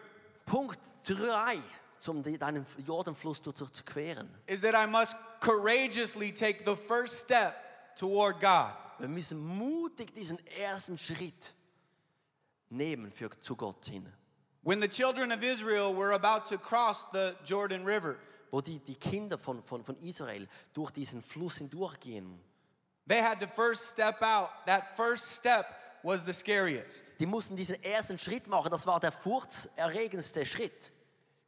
Punkt 0.46 0.80
3, 1.06 1.60
zum 1.98 2.22
deinen 2.22 2.66
Jordanfluss 2.86 3.42
zu 3.42 3.54
zu 3.54 3.84
queren. 3.86 4.30
is 4.46 4.60
that 4.62 4.76
I 4.76 4.86
must 4.86 5.16
courageously 5.40 6.34
take 6.34 6.66
the 6.66 6.76
first 6.76 7.20
step 7.20 7.56
toward 7.96 8.42
God. 8.42 8.74
Wir 9.00 9.08
müssen 9.08 9.38
mutig 9.40 10.14
diesen 10.14 10.38
ersten 10.58 10.98
Schritt 10.98 11.54
nehmen 12.70 13.12
für, 13.12 13.30
zu 13.40 13.56
Gott 13.56 13.86
hin. 13.86 14.12
When 14.64 14.80
the 14.80 14.88
children 14.88 15.32
of 15.32 15.44
Israel 15.44 15.94
were 15.94 16.14
about 16.14 16.48
to 16.48 16.58
cross 16.58 17.06
the 17.12 17.36
Jordan 17.44 17.84
River, 17.86 18.18
Wo 18.50 18.62
die, 18.62 18.80
die 18.80 18.96
Kinder 18.96 19.38
von, 19.38 19.64
von, 19.64 19.84
von 19.84 19.96
Israel 19.98 20.48
durch 20.74 20.92
diesen 20.92 21.22
Fluss 21.22 21.58
hindurchgehen. 21.58 22.40
they 23.08 23.22
had 23.22 23.40
to 23.40 23.48
first 23.48 23.90
step 23.90 24.22
out. 24.22 24.50
That 24.66 24.96
first 24.96 25.32
step 25.32 25.66
was 26.04 26.24
the 26.24 26.34
scariest. 26.34 27.12
Die 27.20 27.26
mussten 27.26 27.56
diesen 27.56 27.84
ersten 27.84 28.18
Schritt 28.18 28.48
machen. 28.48 28.70
Das 28.70 28.86
war 28.86 29.00
der 29.00 29.12
furchtserregendste 29.12 30.46
Schritt. 30.46 30.92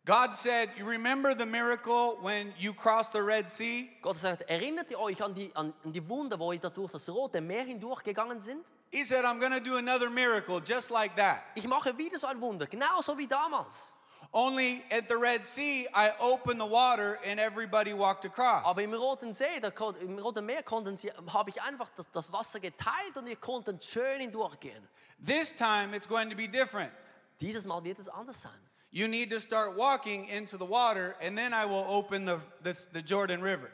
God 0.06 0.36
said, 0.36 0.70
You 0.78 0.86
remember 0.86 1.34
the 1.34 1.46
miracle 1.46 2.18
when 2.22 2.54
you 2.58 2.74
crossed 2.74 3.14
the 3.14 3.22
Red 3.22 3.50
Sea? 3.50 3.90
Gott 4.02 4.18
sagt, 4.18 4.44
erinnert 4.50 4.92
ihr 4.92 5.00
euch 5.00 5.24
an 5.24 5.34
die, 5.34 5.52
an, 5.56 5.74
an 5.84 5.92
die 5.92 6.08
Wunder, 6.08 6.38
wo 6.40 6.52
ihr 6.52 6.60
da 6.60 6.70
durch 6.70 6.92
das 6.92 7.10
Rote 7.10 7.42
Meer 7.42 7.64
hindurchgegangen 7.64 8.40
sind? 8.40 8.64
He 8.96 9.04
said, 9.04 9.26
I'm 9.26 9.40
going 9.40 9.52
to 9.52 9.60
do 9.60 9.76
another 9.76 10.10
miracle 10.10 10.62
just 10.62 10.90
like 10.90 11.18
that. 11.18 11.44
Ich 11.58 11.68
mache 11.68 11.98
wieder 11.98 12.18
so 12.18 12.28
ein 12.28 12.40
Wunder, 12.40 12.66
genauso 12.66 13.18
wie 13.18 13.28
damals. 13.28 13.92
Only 14.32 14.86
at 14.90 15.10
the 15.10 15.18
Red 15.18 15.46
Sea, 15.46 15.86
I 15.94 16.14
opened 16.18 16.62
the 16.62 16.66
water 16.66 17.20
and 17.26 17.38
everybody 17.38 17.92
walked 17.94 18.24
across. 18.24 18.64
Aber 18.66 18.82
im 18.82 18.94
Roten 18.94 19.34
See, 19.34 19.60
da, 19.60 19.70
im 20.00 20.18
Roten 20.18 20.46
Meer 20.46 20.64
konnten 20.64 20.96
sie, 20.96 21.12
habe 21.28 21.50
ich 21.50 21.62
einfach 21.62 21.90
das, 21.98 22.10
das 22.10 22.32
Wasser 22.32 22.62
geteilt 22.62 23.18
und 23.18 23.28
ihr 23.28 23.36
konntet 23.36 23.84
schön 23.84 24.22
hindurchgehen. 24.22 24.88
This 25.20 25.52
time, 25.52 25.94
it's 25.94 26.08
going 26.08 26.30
to 26.30 26.36
be 26.38 26.48
different. 26.48 26.94
Dieses 27.42 27.66
Mal 27.66 27.84
wird 27.84 28.00
es 28.00 28.08
anders 28.08 28.44
sein. 28.44 28.60
You 28.92 29.10
need 29.10 29.30
to 29.32 29.42
start 29.42 29.76
walking 29.76 30.30
into 30.30 30.58
the 30.58 30.66
water, 30.66 31.18
and 31.22 31.38
then 31.38 31.54
I 31.54 31.66
will 31.66 31.84
open 31.86 32.26
the, 32.26 32.38
this, 32.64 32.88
the 32.94 33.02
Jordan 33.02 33.42
River. 33.42 33.70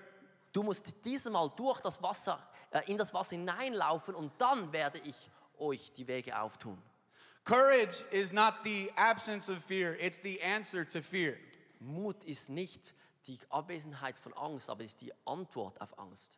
Du 0.51 0.63
musst 0.63 0.91
dieses 1.05 1.31
Mal 1.31 1.47
durch 1.55 1.79
das 1.81 2.01
Wasser, 2.01 2.39
in 2.85 2.97
das 2.97 3.13
Wasser 3.13 3.35
hineinlaufen 3.35 4.15
und 4.15 4.31
dann 4.39 4.71
werde 4.71 4.99
ich 4.99 5.29
euch 5.57 5.91
die 5.93 6.07
Wege 6.07 6.39
auftun. 6.39 6.81
Courage 7.43 8.03
is 8.11 8.31
not 8.31 8.53
the 8.63 8.91
absence 8.95 9.49
of 9.49 9.63
fear, 9.63 9.97
it's 9.99 10.19
the 10.23 10.41
answer 10.41 10.87
to 10.87 11.01
fear. 11.01 11.37
Mut 11.79 12.23
ist 12.23 12.49
nicht 12.49 12.93
die 13.27 13.39
Abwesenheit 13.49 14.17
von 14.17 14.33
Angst, 14.33 14.69
aber 14.69 14.83
ist 14.83 15.01
die 15.01 15.11
Antwort 15.25 15.79
auf 15.81 15.97
Angst. 15.97 16.37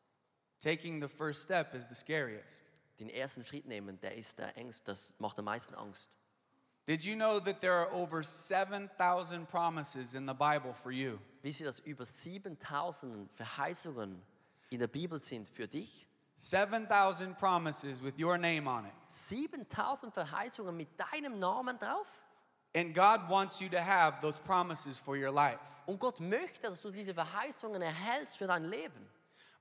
Taking 0.62 1.02
the 1.02 1.08
first 1.08 1.44
step 1.44 1.74
is 1.74 1.88
the 1.90 1.96
scariest. 1.96 2.72
Den 3.00 3.10
ersten 3.10 3.46
Schritt 3.46 3.66
nehmen, 3.66 4.00
der 4.00 4.16
ist 4.16 4.40
der 4.40 4.56
Ängst, 4.58 4.88
das 4.88 5.14
macht 5.20 5.38
am 5.40 5.46
meisten 5.46 5.76
Angst. 5.76 6.10
Did 6.86 7.04
you 7.04 7.16
know 7.16 7.40
that 7.40 7.62
there 7.62 7.74
are 7.74 7.94
over 7.94 8.24
7,000 8.24 9.48
promises 9.48 10.16
in 10.16 10.26
the 10.28 10.34
Bible 10.34 10.74
for 10.74 10.92
you? 10.92 11.18
Wisst 11.42 11.62
ihr, 11.62 11.66
dass 11.66 11.80
über 11.80 12.06
7000 12.06 13.32
Verheißungen 13.32 14.22
in 14.70 14.80
der 14.80 14.88
Bibel 14.88 15.22
sind 15.22 15.48
für 15.48 15.68
dich? 15.68 16.08
7,000 16.38 17.38
promises 17.38 18.02
with 18.02 18.20
your 18.20 18.38
name 18.38 18.68
on 18.68 18.86
it. 18.86 18.94
7000 19.08 20.14
Verheißungen 20.14 20.76
mit 20.76 20.90
deinem 20.98 21.40
Namen 21.40 21.78
drauf? 21.78 22.08
And 22.76 22.94
God 22.94 23.30
wants 23.30 23.62
you 23.62 23.70
to 23.70 23.80
have 23.80 24.20
those 24.22 24.40
promises 24.40 25.00
for 25.00 25.16
your 25.16 25.32
life. 25.32 25.60
Und 25.86 26.00
Gott 26.00 26.20
möchte, 26.20 26.68
dass 26.68 26.82
du 26.82 26.92
diese 26.92 27.14
Verheißungen 27.14 27.82
erhältst 27.82 28.38
für 28.38 28.48
dein 28.48 28.64
Leben. 28.64 29.08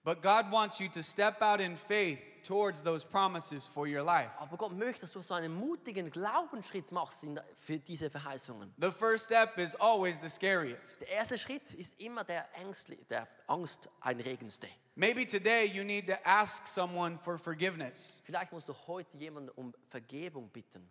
But 0.04 0.22
God 0.22 0.50
wants 0.50 0.80
you 0.80 0.88
to 0.88 1.02
step 1.02 1.42
out 1.42 1.60
in 1.60 1.76
faith 1.76 2.18
towards 2.42 2.82
those 2.82 3.06
promises 3.06 3.66
for 3.66 3.86
your 3.86 4.02
life. 4.02 4.30
Aber 4.38 4.56
Gott 4.56 4.72
möchte, 4.72 5.02
dass 5.02 5.12
du 5.12 5.22
so 5.22 5.34
einen 5.34 5.54
mutigen 5.54 6.10
Glaubensschritt 6.10 6.90
machst 6.92 7.26
für 7.54 7.78
diese 7.78 8.10
Verheißungen. 8.10 8.72
The 8.78 8.90
first 8.90 9.26
step 9.26 9.58
is 9.58 9.74
always 9.76 10.18
the 10.22 10.28
scariest. 10.28 11.00
Der 11.00 11.08
erste 11.08 11.38
Schritt 11.38 11.74
ist 11.74 12.00
immer 12.00 12.24
der, 12.24 12.46
Ängstli 12.54 12.98
der 13.08 13.28
angsteinregendste. 13.46 14.68
Maybe 14.94 15.26
today 15.26 15.64
you 15.64 15.84
need 15.84 16.06
to 16.06 16.16
ask 16.24 16.66
someone 16.66 17.18
for 17.18 17.38
forgiveness. 17.38 18.22
Vielleicht 18.24 18.52
musst 18.52 18.68
du 18.68 18.74
heute 18.86 19.16
jemanden 19.16 19.50
um 19.50 19.74
Vergebung 19.88 20.48
bitten. 20.50 20.88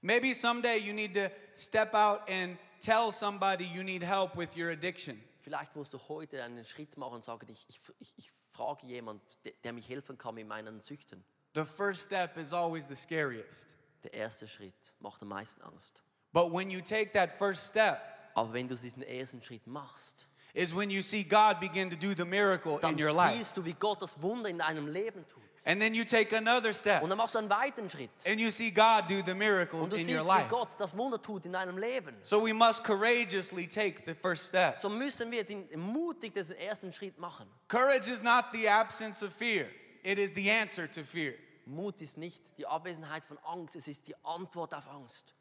Maybe 0.00 0.34
someday 0.34 0.78
you 0.78 0.92
need 0.92 1.14
to 1.14 1.30
step 1.54 1.94
out 1.94 2.28
and 2.28 2.58
tell 2.80 3.12
somebody 3.12 3.64
you 3.64 3.82
need 3.82 4.02
help 4.02 4.36
with 4.36 4.56
your 4.56 4.70
addiction. 4.70 5.22
Vielleicht 5.42 5.76
musst 5.76 5.92
du 5.92 5.98
heute 6.08 6.42
einen 6.42 6.64
Schritt 6.64 6.96
machen 6.96 7.14
und 7.14 7.24
sagen, 7.24 7.46
ich, 7.48 7.66
ich, 7.68 8.14
ich 8.16 8.32
frage 8.52 8.86
jemanden, 8.86 9.22
der, 9.44 9.52
der 9.64 9.72
mich 9.72 9.88
helfen 9.88 10.16
kann 10.16 10.34
mit 10.34 10.46
meinen 10.46 10.80
Süchten. 10.82 11.24
The 11.54 11.64
first 11.64 12.04
step 12.04 12.36
is 12.36 12.52
always 12.52 12.86
the 12.88 12.94
scariest. 12.94 13.76
Der 14.04 14.14
erste 14.14 14.48
Schritt 14.48 14.94
macht 15.00 15.22
am 15.22 15.28
meisten 15.28 15.62
Angst. 15.62 16.02
But 16.32 16.52
when 16.52 16.70
you 16.70 16.80
take 16.80 17.12
that 17.12 17.32
first 17.32 17.66
step, 17.66 18.00
Aber 18.34 18.52
wenn 18.52 18.68
du 18.68 18.74
diesen 18.74 19.02
ersten 19.02 19.42
Schritt 19.42 19.66
machst, 19.66 20.26
is 20.54 20.74
when 20.74 20.90
you 20.90 21.02
see 21.02 21.22
God 21.22 21.60
begin 21.60 21.88
to 21.90 21.96
do 21.96 22.14
the 22.14 22.24
miracle 22.24 22.78
dann 22.80 22.92
in 22.98 23.04
your 23.04 23.12
life. 23.12 23.36
siehst 23.36 23.56
du, 23.56 23.64
wie 23.64 23.72
Gott 23.74 24.02
das 24.02 24.20
Wunder 24.20 24.48
in 24.50 24.58
deinem 24.58 24.86
Leben 24.86 25.26
tut. 25.28 25.42
And 25.64 25.80
then 25.80 25.94
you 25.94 26.04
take 26.04 26.36
another 26.36 26.74
step 26.74 27.02
Und 27.04 27.10
dann 27.10 27.18
machst 27.18 27.34
du 27.36 27.38
einen 27.38 27.48
weiteren 27.48 27.88
Schritt. 27.88 28.10
and 28.26 28.40
you 28.40 28.50
see 28.50 28.70
God 28.70 29.04
do 29.08 29.22
the 29.24 29.32
miracle 29.34 29.80
Und 29.80 29.92
du 29.92 29.96
in 29.96 30.04
siehst, 30.04 30.18
your 30.18 30.24
wie 30.24 30.38
life. 30.38 30.48
Gott 30.50 30.68
das 30.78 30.96
Wunder 30.96 31.22
tut 31.22 31.44
in 31.46 31.52
deinem 31.52 31.78
Leben. 31.78 32.16
So 32.22 32.44
we 32.44 32.52
must 32.52 32.82
courageously 32.84 33.66
take 33.68 34.02
the 34.06 34.14
first 34.14 34.48
step. 34.48 34.76
So 34.76 34.88
müssen 34.88 35.30
wir 35.30 35.44
den, 35.44 35.68
mutig 35.78 36.34
diesen 36.34 36.56
ersten 36.56 36.92
Schritt 36.92 37.16
machen. 37.18 37.46
Courage 37.68 38.10
is 38.10 38.22
not 38.22 38.46
the 38.52 38.68
absence 38.68 39.22
of 39.24 39.32
fear, 39.32 39.68
it 40.02 40.18
is 40.18 40.32
the 40.34 40.50
answer 40.50 40.90
to 40.90 41.04
fear. 41.04 41.34
Mut 41.64 42.00
ist 42.00 42.18
nicht 42.18 42.42
die 42.58 42.66
Abwesenheit 42.66 43.24
von 43.24 43.38
Angst, 43.44 43.76
es 43.76 43.86
ist 43.86 44.08
die 44.08 44.16
Antwort 44.24 44.74
auf 44.74 44.88
Angst. 44.88 45.32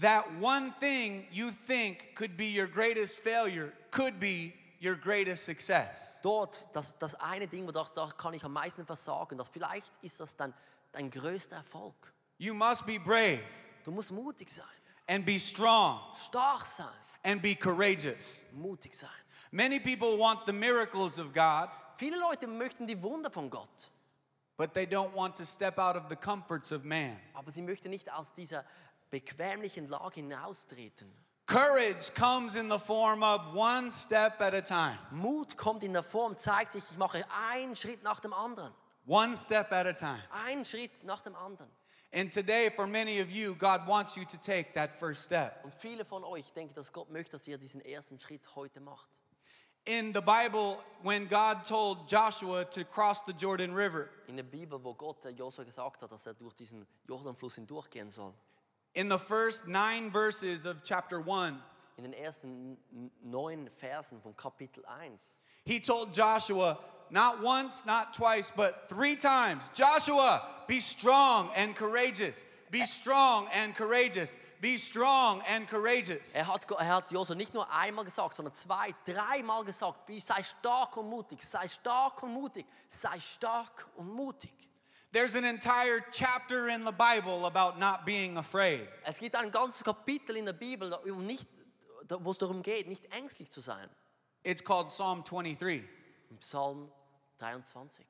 That 0.00 0.24
one 0.40 0.72
thing 0.78 1.26
you 1.30 1.50
think 1.50 2.14
could 2.14 2.36
be 2.36 2.46
your 2.46 2.66
greatest 2.66 3.20
failure 3.20 3.72
could 3.90 4.20
be 4.20 4.52
your 4.78 4.94
greatest 4.94 5.44
success. 5.44 6.18
Dort, 6.22 6.66
das, 6.74 6.96
das 6.98 7.14
eine 7.14 7.46
Ding, 7.46 7.66
wo 7.66 7.72
du 7.72 7.82
da 7.94 8.08
kann 8.16 8.34
ich 8.34 8.44
am 8.44 8.52
meisten 8.52 8.84
versagen, 8.84 9.38
das 9.38 9.48
vielleicht 9.48 9.90
ist 10.02 10.20
das 10.20 10.36
dein, 10.36 10.52
dein 10.92 11.10
größter 11.10 11.56
Erfolg. 11.56 11.94
You 12.38 12.52
must 12.52 12.84
be 12.84 12.98
brave 12.98 13.42
Du 13.84 13.90
musst 13.90 14.10
mutig 14.12 14.50
sein, 14.50 14.66
and 15.08 15.24
be 15.24 15.38
strong 15.38 16.00
stark 16.16 16.66
sein, 16.66 16.86
and 17.24 17.40
be 17.40 17.54
courageous. 17.54 18.44
mutig 18.52 18.94
sein. 18.94 19.08
Many 19.50 19.78
people 19.80 20.18
want 20.18 20.44
the 20.44 20.52
miracles 20.52 21.18
of 21.18 21.32
God, 21.32 21.70
Viele 21.96 22.18
Leute 22.18 22.46
möchten 22.46 22.86
die 22.86 23.02
Wunder 23.02 23.30
von 23.30 23.48
Gott, 23.48 23.88
but 24.58 24.74
they 24.74 24.84
don't 24.84 25.14
want 25.14 25.34
to 25.36 25.44
step 25.46 25.78
out 25.78 25.96
of 25.96 26.02
the 26.10 26.16
comforts 26.16 26.70
of 26.70 26.84
man. 26.84 27.16
aber 27.32 27.50
sie 27.50 27.62
möchten 27.62 27.88
nicht 27.88 28.12
aus 28.12 28.34
dieser 28.34 28.64
bequemlichen 29.20 29.88
Lage 29.88 30.20
hinaustreten. 30.20 31.10
Courage 31.46 32.12
comes 32.14 32.56
in 32.56 32.68
the 32.68 32.78
form 32.78 33.22
of 33.22 33.54
one 33.54 33.90
step 33.92 34.40
at 34.40 34.52
a 34.52 34.60
time. 34.60 34.98
Mut 35.12 35.56
kommt 35.56 35.84
in 35.84 35.92
der 35.92 36.02
Form, 36.02 36.36
zeigt 36.36 36.72
sich, 36.72 36.82
ich 36.90 36.98
mache 36.98 37.24
einen 37.50 37.76
Schritt 37.76 38.02
nach 38.02 38.20
dem 38.20 38.32
anderen. 38.32 38.72
One 39.06 39.36
step 39.36 39.72
at 39.72 39.86
a 39.86 39.92
time. 39.92 40.22
Einen 40.44 40.64
Schritt 40.64 41.04
nach 41.04 41.20
dem 41.20 41.36
anderen. 41.36 41.70
And 42.12 42.32
today, 42.32 42.70
for 42.70 42.86
many 42.86 43.20
of 43.20 43.30
you, 43.30 43.54
God 43.54 43.86
wants 43.86 44.16
you 44.16 44.24
to 44.24 44.36
take 44.36 44.72
that 44.74 44.92
first 44.92 45.24
step. 45.24 45.64
Und 45.64 45.74
viele 45.74 46.04
von 46.04 46.24
euch 46.24 46.52
denken, 46.52 46.74
dass 46.74 46.92
Gott 46.92 47.10
möchte, 47.10 47.32
dass 47.32 47.46
ihr 47.46 47.58
diesen 47.58 47.80
ersten 47.80 48.18
Schritt 48.18 48.42
heute 48.56 48.80
macht. 48.80 49.08
In 49.84 50.12
the 50.12 50.20
Bible, 50.20 50.78
when 51.04 51.28
God 51.28 51.64
told 51.64 52.08
Joshua 52.08 52.64
to 52.64 52.84
cross 52.84 53.22
the 53.24 53.32
Jordan 53.32 53.72
River, 53.72 54.08
In 54.26 54.36
der 54.36 54.42
Bibel, 54.42 54.82
wo 54.82 54.94
Gott 54.94 55.22
der 55.22 55.30
Josua 55.30 55.64
gesagt 55.64 56.02
hat, 56.02 56.10
dass 56.10 56.26
er 56.26 56.34
durch 56.34 56.54
diesen 56.54 56.84
Jordanfluss 57.06 57.54
hindurchgehen 57.54 58.10
soll. 58.10 58.34
In 58.96 59.08
the 59.10 59.18
first 59.18 59.68
nine 59.68 60.10
verses 60.10 60.66
of 60.66 60.82
chapter 60.82 61.20
1, 61.20 61.62
In 61.98 62.04
den 62.04 62.14
ersten 62.14 62.76
neun 63.22 63.68
Versen 63.68 64.20
von 64.20 64.34
Kapitel 64.34 64.82
1. 64.86 65.38
he 65.64 65.78
told 65.78 66.12
Joshua, 66.12 66.78
not 67.10 67.42
once, 67.42 67.84
not 67.86 68.12
twice, 68.14 68.50
but 68.54 68.88
three 68.88 69.14
times 69.14 69.70
Joshua, 69.74 70.42
be 70.66 70.80
strong 70.80 71.50
and 71.54 71.76
courageous. 71.76 72.44
Be 72.70 72.84
strong 72.84 73.48
and 73.54 73.74
courageous. 73.74 74.38
Be 74.60 74.76
strong 74.78 75.42
and 75.46 75.68
courageous. 75.68 76.34
Er 76.34 76.44
hat, 76.44 76.64
er 76.70 76.86
hat 76.86 77.12
Josua 77.12 77.36
nicht 77.36 77.54
nur 77.54 77.66
einmal 77.70 78.04
gesagt, 78.04 78.36
sondern 78.36 78.54
zwei, 78.54 78.94
dreimal 79.04 79.64
gesagt, 79.64 80.10
sei 80.20 80.42
stark 80.42 80.96
und 80.96 81.08
mutig, 81.08 81.42
sei 81.42 81.68
stark 81.68 82.22
und 82.22 82.32
mutig, 82.32 82.66
sei 82.88 83.20
stark 83.20 83.86
und 83.96 84.08
mutig. 84.08 84.52
There's 85.16 85.34
an 85.34 85.46
entire 85.46 86.04
chapter 86.12 86.68
in 86.68 86.82
the 86.82 86.92
Bible 86.92 87.46
about 87.46 87.78
not 87.78 88.04
being 88.04 88.36
afraid. 88.36 88.86
Es 89.02 89.18
gibt 89.18 89.34
ein 89.34 89.50
ganzes 89.50 89.82
Kapitel 89.82 90.36
in 90.36 90.44
der 90.44 90.52
Bibel, 90.52 90.92
um 91.10 91.24
nicht, 91.24 91.46
wo 92.20 92.32
es 92.32 92.36
darum 92.36 92.62
geht, 92.62 92.86
nicht 92.86 93.10
ängstlich 93.10 93.50
zu 93.50 93.62
sein. 93.62 93.88
It's 94.44 94.62
called 94.62 94.88
Psalm 94.88 95.24
23. 95.24 95.82
Im 96.28 96.36
Psalm 96.40 96.90
23. 97.38 98.04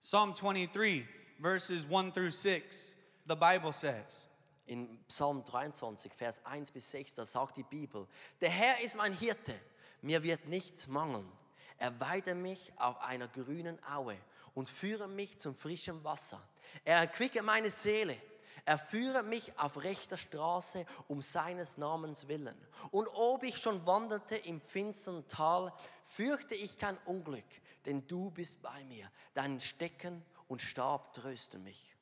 Psalm 0.00 0.32
23, 0.32 1.04
verses 1.42 1.84
1 1.84 2.14
through 2.14 2.30
6, 2.30 2.96
the 3.26 3.36
Bible 3.36 3.74
says, 3.74 4.26
In 4.64 4.98
Psalm 5.08 5.44
23, 5.44 6.10
Vers 6.14 6.40
1 6.46 6.70
bis 6.70 6.90
6, 6.90 7.16
da 7.16 7.26
sagt 7.26 7.58
die 7.58 7.64
Bibel, 7.64 8.06
der 8.40 8.48
Herr 8.48 8.80
ist 8.80 8.96
mein 8.96 9.12
Hirte, 9.12 9.60
mir 10.00 10.22
wird 10.22 10.46
nichts 10.46 10.88
mangeln. 10.88 11.30
Er 11.76 12.00
weide 12.00 12.34
mich 12.34 12.72
auf 12.78 12.98
einer 13.02 13.28
grünen 13.28 13.78
Aue 13.84 14.16
und 14.58 14.68
führe 14.68 15.06
mich 15.06 15.38
zum 15.38 15.54
frischen 15.54 16.02
Wasser. 16.02 16.42
Er 16.84 16.96
erquicke 16.96 17.44
meine 17.44 17.70
Seele. 17.70 18.20
Er 18.64 18.76
führe 18.76 19.22
mich 19.22 19.56
auf 19.56 19.84
rechter 19.84 20.16
Straße 20.16 20.84
um 21.06 21.22
seines 21.22 21.78
Namens 21.78 22.26
willen. 22.26 22.58
Und 22.90 23.06
ob 23.14 23.44
ich 23.44 23.56
schon 23.58 23.86
wanderte 23.86 24.34
im 24.34 24.60
finstern 24.60 25.24
Tal, 25.28 25.72
fürchte 26.06 26.56
ich 26.56 26.76
kein 26.76 26.98
Unglück, 27.04 27.44
denn 27.86 28.04
du 28.08 28.32
bist 28.32 28.60
bei 28.60 28.82
mir. 28.86 29.08
Dein 29.32 29.60
Stecken 29.60 30.24
und 30.48 30.60
Stab 30.60 31.14
trösten 31.14 31.62
mich. 31.62 31.94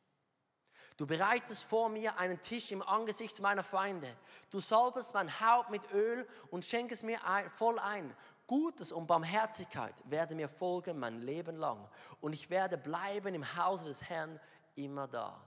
Du 0.97 1.07
bereitest 1.07 1.63
vor 1.63 1.91
mir 1.91 2.19
einen 2.19 2.41
Tisch 2.41 2.73
im 2.73 2.81
Angesicht 2.81 3.39
meiner 3.41 3.65
Feinde. 3.65 4.17
Du 4.51 4.61
salbest 4.61 5.13
mein 5.13 5.41
Haupt 5.41 5.69
mit 5.69 5.83
Öl 5.93 6.27
und 6.51 6.65
schenkest 6.65 7.03
mir 7.03 7.21
voll 7.55 7.79
ein. 7.79 8.17
Gutes 8.47 8.93
und 8.93 9.07
Barmherzigkeit 9.07 9.95
werde 10.05 10.35
mir 10.35 10.49
folgen 10.49 10.99
mein 10.99 11.21
Leben 11.23 11.57
lang. 11.57 11.89
Und 12.21 12.33
ich 12.33 12.49
werde 12.49 12.79
bleiben 12.79 13.35
im 13.35 13.57
Hause 13.57 13.87
des 13.87 14.03
Herrn 14.03 14.39
immer 14.77 15.09
da. 15.09 15.41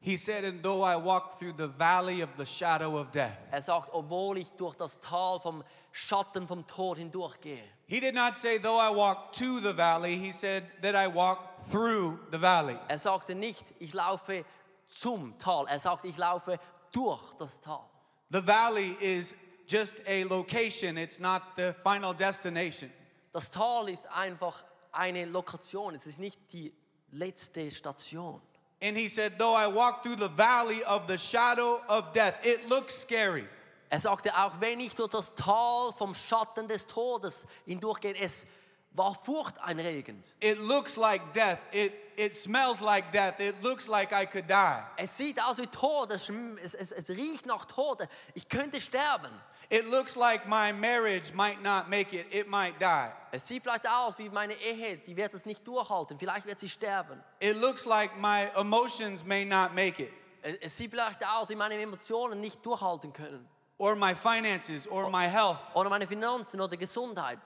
He 0.00 0.16
said, 0.16 0.44
And 0.44 0.62
though 0.62 0.84
I 0.84 0.96
walk 0.96 1.38
through 1.38 1.54
the 1.56 1.68
valley 1.68 2.22
of 2.22 2.30
the 2.36 2.44
shadow 2.44 2.98
of 2.98 3.10
death. 3.10 3.38
Er 3.50 3.62
sagt, 3.62 3.88
obwohl 3.92 4.38
ich 4.38 4.50
durch 4.52 4.74
das 4.76 5.00
Tal 5.00 5.40
vom 5.40 5.64
Schatten 5.90 6.46
vom 6.46 6.66
Tod 6.66 6.98
hindurchgehe. 6.98 7.64
He 7.86 8.00
did 8.00 8.14
not 8.14 8.36
say, 8.36 8.58
Though 8.58 8.78
I 8.78 8.94
walk 8.94 9.32
to 9.34 9.60
the 9.60 9.72
valley, 9.72 10.16
he 10.16 10.32
said 10.32 10.64
that 10.82 10.94
I 10.94 11.12
walk 11.12 11.62
through 11.70 12.18
the 12.30 12.38
valley. 12.40 12.78
Er 12.88 12.98
sagte 12.98 13.34
nicht, 13.34 13.64
ich 13.78 13.94
laufe 13.94 14.44
zum 14.88 15.38
Tal. 15.38 15.66
Er 15.66 15.78
sagte, 15.78 16.08
ich 16.08 16.16
laufe 16.16 16.58
durch 16.92 17.34
das 17.38 17.60
Tal. 17.60 17.84
The 18.30 18.46
valley 18.46 18.96
is 19.00 19.34
just 19.66 20.00
a 20.06 20.24
location, 20.24 20.96
it's 20.96 21.18
not 21.18 21.56
the 21.56 21.74
final 21.82 22.14
destination. 22.14 22.90
Das 23.32 23.50
Tal 23.50 23.88
ist 23.88 24.06
einfach 24.10 24.64
eine 24.92 25.26
Lokation. 25.26 25.94
Es 25.94 26.06
ist 26.06 26.18
nicht 26.18 26.38
die 26.52 26.72
letzte 27.12 27.70
Station. 27.70 28.40
And 28.82 28.96
he 28.96 29.08
said, 29.08 29.38
Though 29.38 29.54
I 29.54 29.66
walk 29.66 30.02
through 30.02 30.16
the 30.16 30.28
valley 30.28 30.82
of 30.84 31.06
the 31.06 31.16
shadow 31.16 31.80
of 31.88 32.12
death, 32.12 32.44
it 32.44 32.68
looks 32.68 32.94
scary. 32.94 33.46
Er 33.88 34.00
sagte 34.00 34.36
auch, 34.36 34.52
wenn 34.60 34.80
ich 34.80 34.94
durch 34.94 35.10
das 35.10 35.34
Tal 35.34 35.92
vom 35.92 36.14
Schatten 36.14 36.66
des 36.66 36.86
Todes 36.86 37.46
hindurchgehe, 37.66 38.14
es 38.16 38.46
war 38.92 39.14
furchteinregend. 39.14 40.26
It 40.40 40.58
looks 40.58 40.96
like 40.96 41.32
death. 41.32 41.58
It, 41.72 41.92
it 42.16 42.34
smells 42.34 42.80
like 42.80 43.12
death. 43.12 43.38
It 43.38 43.62
looks 43.62 43.86
like 43.86 44.12
I 44.12 44.26
could 44.26 44.48
die. 44.48 44.82
Es 44.96 45.16
sieht 45.16 45.40
aus 45.42 45.58
wie 45.58 45.66
Tod, 45.66 46.10
es, 46.10 46.28
es, 46.74 46.92
es 46.92 47.10
riecht 47.10 47.46
nach 47.46 47.64
Tod. 47.66 48.08
Ich 48.34 48.48
könnte 48.48 48.80
sterben. 48.80 49.30
It 49.68 49.90
looks 49.90 50.16
like 50.16 50.46
my 50.46 50.72
marriage 50.72 51.32
might 51.34 51.60
not 51.62 51.88
make 51.88 52.12
it. 52.16 52.32
It 52.32 52.48
might 52.48 52.78
die. 52.80 53.10
Es 53.32 53.46
sieht 53.46 53.62
vielleicht 53.64 53.88
aus 53.88 54.16
wie 54.18 54.28
meine 54.28 54.54
Ehe, 54.54 54.96
die 54.98 55.16
wird 55.16 55.34
es 55.34 55.44
nicht 55.44 55.66
durchhalten. 55.66 56.18
Vielleicht 56.18 56.46
wird 56.46 56.58
sie 56.60 56.68
sterben. 56.68 57.20
It 57.40 57.56
looks 57.56 57.84
like 57.84 58.16
my 58.18 58.48
emotions 58.56 59.24
may 59.24 59.44
not 59.44 59.74
make 59.74 60.00
it, 60.02 60.12
Es, 60.42 60.56
es 60.58 60.76
sieht 60.76 60.90
vielleicht 60.92 61.26
aus 61.26 61.48
wie 61.48 61.56
meine 61.56 61.74
Emotionen 61.74 62.40
nicht 62.40 62.64
durchhalten 62.64 63.12
können. 63.12 63.48
or 63.78 63.94
my 63.96 64.14
finances, 64.14 64.86
or 64.86 65.10
my 65.10 65.26
health. 65.28 65.58
Oder 65.74 65.90
meine 65.90 66.06
Finanzen 66.06 66.60
oder 66.60 66.76
Gesundheit. 66.76 67.40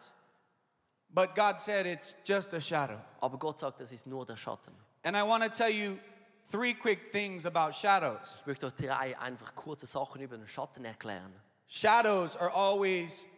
But 1.13 1.35
God 1.35 1.59
said 1.59 1.87
it's 1.87 2.15
just 2.25 2.53
a 2.55 2.61
shadow. 2.61 3.01
Aber 3.21 3.37
Gott 3.39 3.59
sagt, 3.59 3.81
das 3.81 3.91
ist 3.91 4.07
nur 4.07 4.25
der 4.27 4.37
Schatten. 4.37 4.73
And 5.03 5.17
I 5.17 5.23
want 5.23 5.43
to 5.43 5.49
tell 5.51 5.71
you 5.71 5.97
three 6.53 6.75
quick 6.75 7.11
things 7.11 7.47
about 7.47 7.73
shadows. 7.73 8.37
Ich 8.41 8.47
möchte 8.47 8.67
euch 8.67 8.75
drei 8.75 9.19
einfach 9.19 9.55
kurze 9.55 9.87
Sachen 9.87 10.21
über 10.21 10.37
den 10.37 10.47
Schatten 10.47 10.85
erklären. 10.85 11.35
Shadows 11.73 12.35
are 12.35 12.51
always 12.51 13.29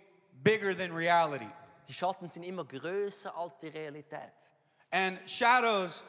bigger 0.43 0.73
than 0.75 0.91
reality. 0.91 1.51
Die 1.87 1.93
Schatten 1.93 2.31
sind 2.31 2.45
immer 2.45 2.65
größer 2.65 3.37
als 3.37 3.59
die 3.59 3.69
Realität. 3.69 4.33
And 4.91 5.19
shadows, 5.27 6.03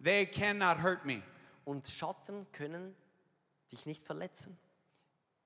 they 0.00 0.24
cannot 0.24 0.78
hurt 0.78 1.04
me. 1.04 1.20
Und 1.64 1.88
Schatten 1.88 2.46
können 2.52 2.94
dich 3.72 3.86
nicht 3.86 4.04
verletzen. 4.04 4.56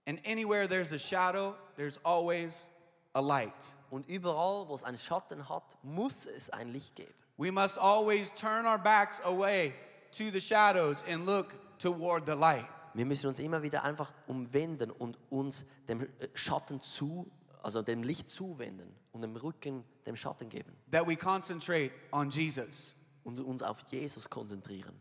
And 0.06 0.20
anywhere 0.26 0.68
there's 0.68 0.92
a 0.92 0.98
shadow, 0.98 1.54
there's 1.76 1.98
always 2.04 2.68
a 3.14 3.20
light. 3.22 3.74
Und 3.90 4.06
überall, 4.06 4.68
wo 4.68 4.74
es 4.74 4.84
einen 4.84 4.98
Schatten 4.98 5.48
hat, 5.48 5.82
muss 5.82 6.26
es 6.26 6.50
ein 6.50 6.74
Licht 6.74 6.94
geben. 6.94 7.14
We 7.38 7.50
must 7.50 7.78
always 7.78 8.30
turn 8.34 8.66
our 8.66 8.78
backs 8.78 9.22
away 9.24 9.72
to 10.12 10.30
the 10.30 10.40
shadows 10.40 11.02
and 11.08 11.24
look 11.24 11.54
toward 11.78 12.26
the 12.26 12.34
light. 12.34 12.66
Wir 12.96 13.06
müssen 13.06 13.26
uns 13.28 13.38
immer 13.38 13.62
wieder 13.62 13.82
einfach 13.84 14.12
umwenden 14.26 14.90
und 14.90 15.18
uns 15.30 15.64
dem 15.88 16.02
äh, 16.02 16.28
Schatten 16.34 16.80
zu, 16.80 17.30
also 17.62 17.82
dem 17.82 18.02
Licht 18.02 18.30
zuwenden 18.30 18.94
und 19.12 19.22
dem 19.22 19.36
Rücken 19.36 19.84
dem 20.06 20.16
Schatten 20.16 20.48
geben 20.48 20.76
That 20.90 21.06
we 21.06 21.16
concentrate 21.16 21.90
on 22.12 22.30
Jesus. 22.30 22.94
und 23.24 23.38
uns 23.40 23.62
auf 23.62 23.78
Jesus 23.88 24.28
konzentrieren. 24.30 24.98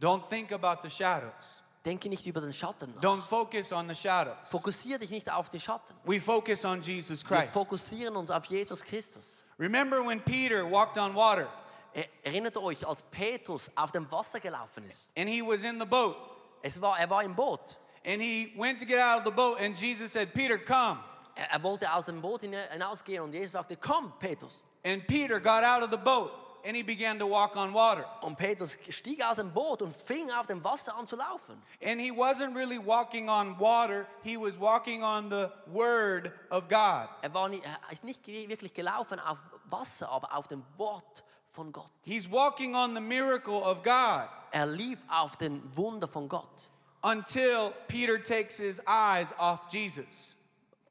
Don't 0.00 0.28
think 0.28 0.52
about 0.52 0.80
the 0.82 0.90
shadows. 0.90 1.62
Denke 1.84 2.08
nicht 2.08 2.26
über 2.26 2.40
den 2.40 2.52
Schatten 2.52 2.94
nach. 2.94 3.02
Don't 3.02 3.20
focus 3.22 3.72
on 3.72 3.88
the 3.88 3.94
shadows. 3.94 4.36
Fokussiere 4.48 5.00
dich 5.00 5.10
nicht 5.10 5.30
auf 5.32 5.50
die 5.50 5.58
Schatten. 5.60 5.94
We 6.04 6.20
focus 6.20 6.64
on 6.64 6.80
Jesus 6.80 7.28
Wir 7.28 7.38
Christ. 7.38 7.52
fokussieren 7.52 8.16
uns 8.16 8.30
auf 8.30 8.44
Jesus 8.46 8.82
Christus. 8.82 9.42
Remember 9.58 9.98
when 10.06 10.20
Peter 10.22 10.68
walked 10.70 10.96
on 10.98 11.14
water 11.14 11.48
Er- 11.94 12.06
Erinnert 12.22 12.56
euch, 12.56 12.86
als 12.86 13.02
Petrus 13.02 13.70
auf 13.74 13.92
dem 13.92 14.10
Wasser 14.10 14.40
gelaufen 14.40 14.84
ist. 14.88 15.10
and 15.16 15.28
he 15.28 15.42
was 15.42 15.62
in 15.62 15.78
the 15.78 15.84
boat 15.86 16.16
Es 16.62 16.80
war, 16.80 16.98
er 16.98 17.08
war 17.10 17.22
im 17.22 17.34
Boot. 17.34 17.76
and 18.04 18.20
he 18.20 18.52
went 18.56 18.78
to 18.80 18.84
get 18.86 18.98
out 18.98 19.18
of 19.18 19.24
the 19.24 19.30
boat 19.30 19.60
and 19.60 19.76
Jesus 19.76 20.12
said, 20.12 20.32
Peter, 20.34 20.58
come. 20.58 20.98
Er, 21.36 21.48
er 21.52 21.62
wollte 21.62 21.92
aus 21.92 22.06
dem 22.06 22.20
Boot 22.20 22.42
hina- 22.42 22.68
hinausgehen 22.72 23.22
und 23.22 23.32
Jesus 23.34 23.52
sagte, 23.52 23.76
komm, 23.76 24.12
Petrus. 24.18 24.62
And 24.84 25.06
Peter 25.06 25.38
got 25.40 25.62
out 25.64 25.82
of 25.82 25.90
the 25.90 25.96
boat 25.96 26.30
and 26.64 26.76
he 26.76 26.82
began 26.82 27.18
to 27.18 27.26
walk 27.26 27.56
on 27.56 27.72
water. 27.72 28.04
Und 28.22 28.36
Petrus 28.36 28.76
stieg 28.90 29.20
aus 29.24 29.36
dem 29.36 29.52
Boot 29.52 29.82
und 29.82 29.94
fing 29.96 30.30
auf 30.32 30.46
dem 30.46 30.62
Wasser 30.62 30.96
an 30.96 31.06
zu 31.06 31.16
laufen. 31.16 31.60
And 31.82 32.00
he 32.00 32.10
wasn't 32.12 32.54
really 32.54 32.78
walking 32.78 33.28
on 33.28 33.56
water, 33.58 34.06
he 34.22 34.36
was 34.36 34.58
walking 34.58 35.02
on 35.02 35.30
the 35.30 35.50
word 35.68 36.32
of 36.50 36.68
God. 36.68 37.08
Er, 37.22 37.32
war 37.34 37.48
nicht, 37.48 37.64
er 37.64 37.78
ist 37.92 38.04
nicht 38.04 38.26
wirklich 38.26 38.74
gelaufen 38.74 39.18
auf 39.20 39.38
Wasser, 39.66 40.08
aber 40.10 40.36
auf 40.36 40.48
dem 40.48 40.62
Wort 40.76 41.24
von 41.52 41.70
Gott. 41.72 41.90
He's 42.02 42.28
walking 42.30 42.74
on 42.74 42.94
the 42.94 43.00
miracle 43.00 43.62
of 43.62 43.82
God 43.82 44.28
Er 44.52 44.66
lief 44.66 45.02
auf 45.08 45.36
den 45.36 45.62
Wunder 45.76 46.06
von 46.08 46.28
Gott, 46.28 46.68
until 47.02 47.72
Peter 47.88 48.20
takes 48.20 48.58
his 48.58 48.80
eyes 48.86 49.32
off 49.38 49.60
Jesus 49.70 50.36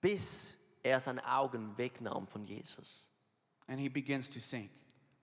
bis 0.01 0.55
er 0.83 0.99
seine 0.99 1.23
Augen 1.25 1.77
wegnahm 1.77 2.27
von 2.27 2.45
Jesus. 2.45 3.07
and 3.67 3.79
he 3.79 3.87
begins 3.87 4.29
to 4.29 4.39
sink. 4.39 4.71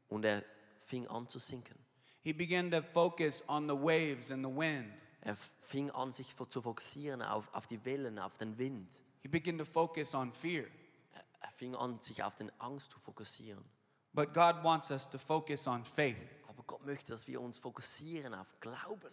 Und 0.08 0.24
er 0.24 0.42
fing 0.84 1.06
an 1.08 1.28
zu 1.28 1.38
sinken. 1.38 1.76
He 2.22 2.32
began 2.32 2.70
to 2.70 2.80
focus 2.82 3.42
on 3.46 3.68
the 3.68 3.74
waves 3.76 4.30
and 4.30 4.44
the 4.44 4.50
wind. 4.50 4.92
Er 5.20 5.36
fing 5.36 5.90
an, 5.90 6.12
sich 6.12 6.34
zu 6.48 6.62
fokussieren 6.62 7.22
auf, 7.22 7.48
auf 7.52 7.66
die 7.66 7.84
Wellen, 7.84 8.18
auf 8.18 8.38
den 8.38 8.56
Wind. 8.56 8.88
He 9.20 9.28
began 9.28 9.58
to 9.58 9.64
focus 9.64 10.14
on 10.14 10.32
fear. 10.32 10.64
Er 11.40 11.50
fing 11.50 11.74
an, 11.74 12.00
sich 12.00 12.22
auf 12.22 12.36
den 12.36 12.50
Angst 12.58 12.92
zu 12.92 12.98
fokussieren. 12.98 13.64
But 14.14 14.32
God 14.34 14.62
wants 14.64 14.90
us 14.90 15.08
to 15.10 15.18
focus 15.18 15.66
on 15.66 15.84
faith. 15.84 16.16
Aber 16.48 16.62
Gott 16.66 16.84
möchte, 16.84 17.12
dass 17.12 17.26
wir 17.26 17.40
uns 17.40 17.58
fokussieren 17.58 18.34
auf 18.34 18.58
Glauben. 18.60 19.12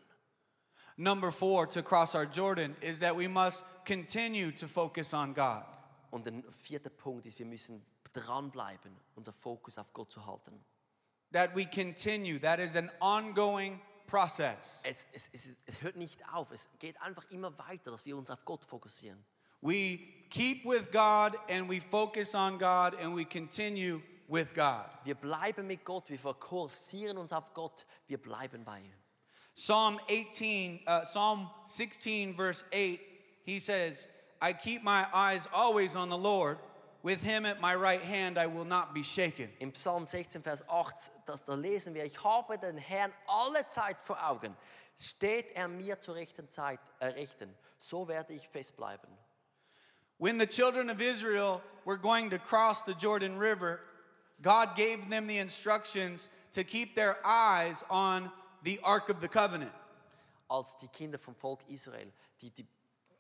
Number 0.97 1.31
four, 1.31 1.67
to 1.67 1.84
cross 1.84 2.15
our 2.15 2.25
Jordan, 2.25 2.75
is 2.81 2.99
that 2.99 3.15
we 3.15 3.27
must 3.27 3.63
continue 3.86 4.51
to 4.51 4.67
focus 4.67 5.13
on 5.13 5.34
God. 5.34 5.65
Und 6.12 6.25
der 6.25 6.34
vierte 6.51 6.89
Punkt 6.89 7.25
ist, 7.25 7.38
wir 7.39 7.45
müssen 7.45 7.84
dranbleiben, 8.13 8.95
unser 9.15 9.34
Fokus 9.34 9.77
auf 9.77 9.91
Gott 9.93 10.12
zu 10.12 10.25
halten. 10.25 10.63
That 11.34 11.53
we 11.53 11.65
continue. 11.65 12.39
That 12.39 12.60
is 12.60 12.77
an 12.77 12.89
ongoing 13.01 13.81
process. 14.08 14.79
Es, 14.84 15.08
es, 15.12 15.29
es, 15.34 15.55
es 15.65 15.81
hört 15.81 15.97
nicht 15.97 16.21
auf, 16.34 16.51
es 16.51 16.69
geht 16.79 16.99
einfach 17.01 17.25
immer 17.31 17.58
weiter, 17.58 17.91
dass 17.91 18.05
wir 18.05 18.15
uns 18.15 18.29
auf 18.29 18.45
Gott 18.45 18.63
fokussieren. 18.63 19.23
We 19.62 19.99
keep 20.29 20.63
with 20.65 20.91
God 20.91 21.38
and 21.49 21.69
we 21.69 21.81
focus 21.81 22.36
on 22.36 22.58
God 22.58 22.95
and 23.01 23.15
we 23.15 23.25
continue 23.25 24.01
with 24.27 24.53
God. 24.53 24.85
Wir 25.03 25.15
bleiben 25.15 25.67
mit 25.67 25.83
Gott, 25.83 26.09
wir 26.09 26.19
fokussieren 26.19 27.17
uns 27.17 27.31
auf 27.31 27.53
Gott, 27.53 27.85
wir 28.07 28.17
bleiben 28.17 28.63
bei 28.63 28.79
ihm. 28.79 28.93
Psalm 29.55 29.99
18, 30.09 30.81
uh, 30.88 31.01
Psalm 31.05 31.49
16, 31.65 32.35
verse 32.35 32.65
8, 32.73 32.99
he 33.45 33.59
says, 33.59 34.07
I 34.41 34.53
keep 34.53 34.83
my 34.83 35.05
eyes 35.13 35.47
always 35.53 35.95
on 35.95 36.09
the 36.09 36.17
Lord. 36.17 36.57
With 37.03 37.21
him 37.21 37.45
at 37.45 37.61
my 37.61 37.75
right 37.75 38.01
hand, 38.01 38.39
I 38.39 38.47
will 38.47 38.65
not 38.65 38.95
be 38.95 39.03
shaken. 39.03 39.49
Im 39.59 39.71
Psalm 39.73 40.05
16, 40.05 40.41
Vers 40.41 40.63
8, 40.67 41.11
das 41.27 41.45
da 41.45 41.53
lesen 41.53 41.93
wir, 41.93 42.03
ich 42.03 42.23
habe 42.23 42.57
den 42.57 42.77
Herrn 42.77 43.13
alle 43.27 43.69
Zeit 43.69 44.01
vor 44.01 44.17
Augen. 44.27 44.57
Steht 44.97 45.51
er 45.53 45.67
mir 45.67 45.99
zur 45.99 46.15
rechten 46.15 46.49
Zeit 46.49 46.79
errichten, 46.99 47.53
so 47.77 48.07
werde 48.07 48.33
ich 48.33 48.49
festbleiben. 48.49 49.09
When 50.17 50.39
the 50.39 50.47
children 50.47 50.89
of 50.89 50.99
Israel 50.99 51.61
were 51.85 51.97
going 51.97 52.31
to 52.31 52.39
cross 52.39 52.81
the 52.85 52.95
Jordan 52.95 53.38
River, 53.38 53.81
God 54.41 54.76
gave 54.76 55.10
them 55.10 55.28
the 55.28 55.38
instructions 55.38 56.30
to 56.54 56.63
keep 56.63 56.95
their 56.95 57.17
eyes 57.26 57.84
on 57.89 58.32
the 58.63 58.80
Ark 58.84 59.10
of 59.10 59.21
the 59.21 59.28
Covenant. 59.28 59.71
Als 60.50 60.78
die 60.78 60.88
Kinder 60.88 61.17
vom 61.17 61.36
Volk 61.36 61.62
Israel 61.69 62.12
die, 62.41 62.52
die 62.52 62.65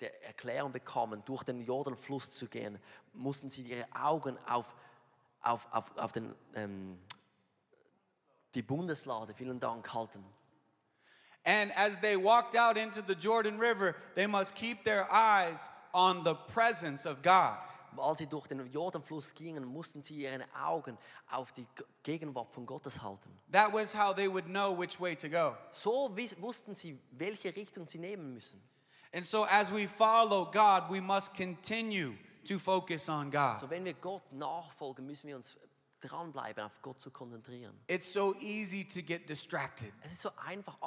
der 0.01 0.23
Erklärung 0.25 0.71
bekamen, 0.71 1.23
durch 1.25 1.43
den 1.43 1.61
Jordanfluss 1.61 2.29
zu 2.31 2.47
gehen, 2.47 2.79
mussten 3.13 3.49
sie 3.49 3.61
ihre 3.61 3.85
Augen 3.93 4.37
auf, 4.47 4.73
auf, 5.41 5.67
auf, 5.71 5.97
auf 5.97 6.11
den, 6.11 6.35
ähm, 6.53 6.99
die 8.53 8.61
Bundeslade, 8.61 9.33
vielen 9.33 9.59
Dank, 9.59 9.93
halten. 9.93 10.23
And 11.45 11.71
as 11.77 11.99
they 12.01 12.15
walked 12.15 12.55
out 12.55 12.75
into 12.75 13.01
the 13.07 13.13
Jordan 13.13 13.59
River, 13.59 13.95
they 14.15 14.25
must 14.25 14.55
keep 14.55 14.83
their 14.83 15.07
eyes 15.11 15.69
on 15.93 16.23
the 16.23 16.33
presence 16.33 17.05
of 17.05 17.21
God. 17.21 17.57
Als 17.99 18.19
sie 18.19 18.27
durch 18.27 18.47
den 18.47 18.65
Jordanfluss 18.71 19.33
gingen, 19.33 19.65
mussten 19.65 20.01
sie 20.01 20.23
ihre 20.23 20.45
Augen 20.53 20.97
auf 21.29 21.51
die 21.51 21.65
Gegenwart 22.03 22.51
von 22.51 22.65
Gottes 22.65 23.01
halten. 23.01 23.29
That 23.51 23.73
was 23.73 23.95
how 23.95 24.15
they 24.15 24.31
would 24.31 24.45
know 24.45 24.77
which 24.77 24.99
way 24.99 25.15
to 25.15 25.29
go. 25.29 25.55
So 25.71 26.15
wussten 26.39 26.75
sie, 26.75 26.99
welche 27.11 27.55
Richtung 27.55 27.87
sie 27.87 27.99
nehmen 27.99 28.33
müssen. 28.33 28.61
And 29.13 29.25
so 29.25 29.45
as 29.45 29.71
we 29.71 29.87
follow 29.87 30.45
God, 30.51 30.89
we 30.89 30.99
must 30.99 31.33
continue 31.33 32.17
to 32.47 32.59
focus 32.59 33.07
on 33.07 33.31
God. 33.31 33.57
So 33.57 33.69
wenn 33.69 33.85
wir 33.85 33.93
Gott 33.93 34.31
nachfolgen, 34.31 35.05
müssen 35.05 35.27
wir 35.27 35.37
uns 35.37 35.57
dranbleiben, 36.01 36.63
auf 36.63 36.81
Gott 36.81 36.99
zu 36.99 37.09
konzentrieren. 37.11 37.79
It's 37.87 38.11
so 38.11 38.35
easy 38.35 38.85
to 38.85 39.01
get 39.01 39.27
distracted. 39.27 39.91
Es 40.01 40.13
ist 40.13 40.21
so 40.21 40.31
einfach 40.45 40.77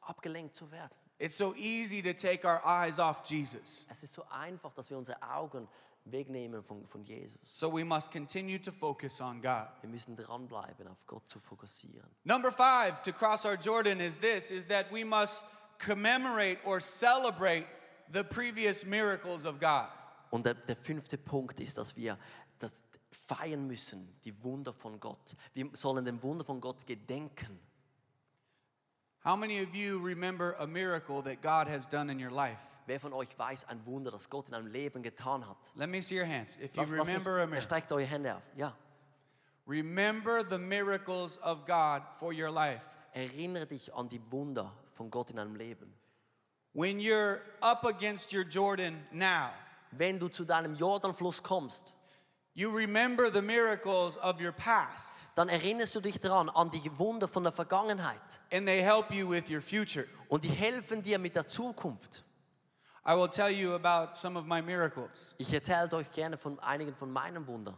abgelenkt 0.00 0.56
zu 0.56 0.70
werden. 0.70 0.96
It's 1.18 1.36
so 1.36 1.54
easy 1.54 2.02
to 2.02 2.12
take 2.12 2.46
our 2.46 2.60
eyes 2.64 2.98
off 2.98 3.22
Jesus. 3.24 3.86
Es 3.90 4.02
ist 4.02 4.12
so 4.12 4.24
einfach, 4.28 4.72
dass 4.74 4.90
wir 4.90 4.98
unsere 4.98 5.22
Augen 5.22 5.66
wegnehmen 6.10 6.62
von, 6.62 6.86
von 6.86 7.04
Jesus. 7.04 7.38
So 7.42 7.72
we 7.72 7.84
must 7.84 8.10
continue 8.10 8.58
to 8.58 8.72
focus 8.72 9.20
on 9.20 9.40
God. 9.40 9.68
Wir 9.80 9.90
müssen 9.90 10.16
dranbleiben, 10.16 10.86
auf 10.88 11.06
Gott 11.06 11.28
zu 11.28 11.40
fokussieren. 11.40 12.08
Number 12.24 12.50
5 12.50 13.02
to 13.02 13.12
cross 13.12 13.44
our 13.44 13.56
Jordan 13.56 14.00
is 14.00 14.18
this 14.18 14.50
is 14.50 14.66
that 14.66 14.86
we 14.92 15.04
must 15.04 15.44
commemorate 15.78 16.58
or 16.64 16.80
celebrate 16.80 17.66
the 18.12 18.22
previous 18.22 18.84
miracles 18.84 19.44
of 19.44 19.58
God. 19.60 19.88
Und 20.30 20.46
der, 20.46 20.54
der 20.54 20.76
fünfte 20.76 21.18
Punkt 21.18 21.60
ist, 21.60 21.78
dass 21.78 21.96
wir 21.96 22.18
das 22.58 22.72
feiern 23.10 23.66
müssen, 23.66 24.18
die 24.24 24.42
Wunder 24.44 24.72
von 24.72 24.98
Gott. 25.00 25.36
Wir 25.54 25.70
sollen 25.72 26.04
dem 26.04 26.22
Wunder 26.22 26.44
von 26.44 26.60
Gott 26.60 26.86
gedenken. 26.86 27.58
How 29.26 29.34
many 29.36 29.58
of 29.60 29.74
you 29.74 29.98
remember 29.98 30.54
a 30.60 30.66
miracle 30.68 31.20
that 31.22 31.42
God 31.42 31.66
has 31.66 31.84
done 31.84 32.10
in 32.10 32.20
your 32.20 32.30
life? 32.30 32.60
Wer 32.86 33.00
von 33.00 33.12
euch 33.12 33.36
weiß 33.36 33.64
ein 33.68 33.80
Wunder, 33.84 34.12
das 34.12 34.30
Gott 34.30 34.48
in 34.48 34.54
einem 34.54 34.68
Leben 34.68 35.02
getan 35.02 35.42
hat? 35.44 35.56
Let 35.74 35.88
me 35.88 36.00
see 36.00 36.16
your 36.16 36.26
hands. 36.26 36.56
If 36.62 36.76
you 36.76 36.82
Lass- 36.82 36.90
lass 36.90 36.98
mich- 37.08 37.08
remember 37.08 37.40
a 37.42 37.46
miracle, 37.46 37.62
Streckt 37.62 37.90
eure 37.92 38.04
Hände 38.06 38.36
auf. 38.36 38.42
Ja. 38.54 38.72
remember 39.66 40.44
the 40.48 40.58
miracles 40.58 41.38
of 41.38 41.66
God 41.66 42.02
for 42.20 42.32
your 42.32 42.50
life. 42.52 42.88
Erinnere 43.14 43.66
dich 43.66 43.92
an 43.92 44.08
die 44.08 44.20
Wunder 44.30 44.70
von 44.92 45.10
Gott 45.10 45.30
in 45.30 45.36
deinem 45.36 45.56
Leben. 45.56 45.92
When 46.72 47.00
you're 47.00 47.40
up 47.62 47.84
against 47.84 48.32
your 48.32 48.44
Jordan 48.44 49.04
now, 49.10 49.50
Wenn 49.92 50.18
du 50.20 50.28
zu 50.28 50.44
deinem 50.44 50.74
Jordanfluss 50.76 51.42
kommst, 51.42 51.94
you 52.56 52.74
remember 52.76 53.30
the 53.30 53.42
miracles 53.42 54.16
of 54.18 54.40
your 54.40 54.52
past 54.52 55.26
dann 55.36 55.48
erinnerst 55.48 55.94
du 55.94 56.00
dich 56.00 56.18
daran, 56.18 56.48
an 56.48 56.70
die 56.70 56.90
Wunder 56.98 57.28
von 57.28 57.44
der 57.44 57.52
Vergangenheit. 57.52 58.40
and 58.52 58.66
they 58.66 58.82
help 58.82 59.12
you 59.12 59.28
with 59.28 59.48
your 59.50 59.60
future. 59.60 60.06
Und 60.28 60.42
die 60.42 60.48
helfen 60.48 61.02
dir 61.02 61.18
mit 61.18 61.36
der 61.36 61.46
Zukunft. 61.46 62.24
I 63.06 63.14
will 63.14 63.28
tell 63.28 63.50
you 63.50 63.74
about 63.74 64.16
some 64.16 64.36
of 64.36 64.46
my 64.46 64.60
miracles. 64.60 65.34
Ich 65.38 65.52
erzähle 65.52 65.92
euch 65.92 66.10
gerne 66.10 66.36
von 66.36 66.58
einigen 66.58 66.94
von 66.96 67.12
meinen 67.12 67.46
Wundern. 67.46 67.76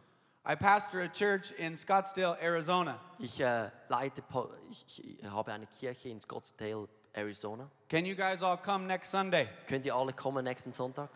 I 0.49 0.57
pastor 0.57 1.01
a 1.03 1.09
church 1.09 1.53
in 1.59 1.77
Scottsdale, 1.77 2.39
Arizona. 2.41 2.99
Ich, 3.19 3.39
äh, 3.39 3.69
leite, 3.89 4.23
ich, 4.71 5.19
ich 5.21 5.25
habe 5.25 5.53
eine 5.53 5.67
Kirche 5.67 6.09
in 6.09 6.21
Scottsdale, 6.23 6.89
Arizona. 7.13 7.69
Can 7.91 8.07
you 8.07 8.15
guys 8.15 8.43
all 8.43 8.57
come 8.57 8.87
next 8.87 9.11
Sunday? 9.11 9.47
Könnt 9.67 9.85
ihr 9.85 9.95
alle 9.95 10.15
kommen 10.15 10.45
nächsten 10.45 10.73
Sonntag? 10.73 11.11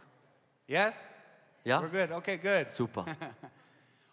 Yes? 0.66 1.06
Ja? 1.64 1.80
We're 1.80 1.88
good. 1.88 2.10
Okay, 2.10 2.36
good. 2.36 2.66
Super. 2.66 3.06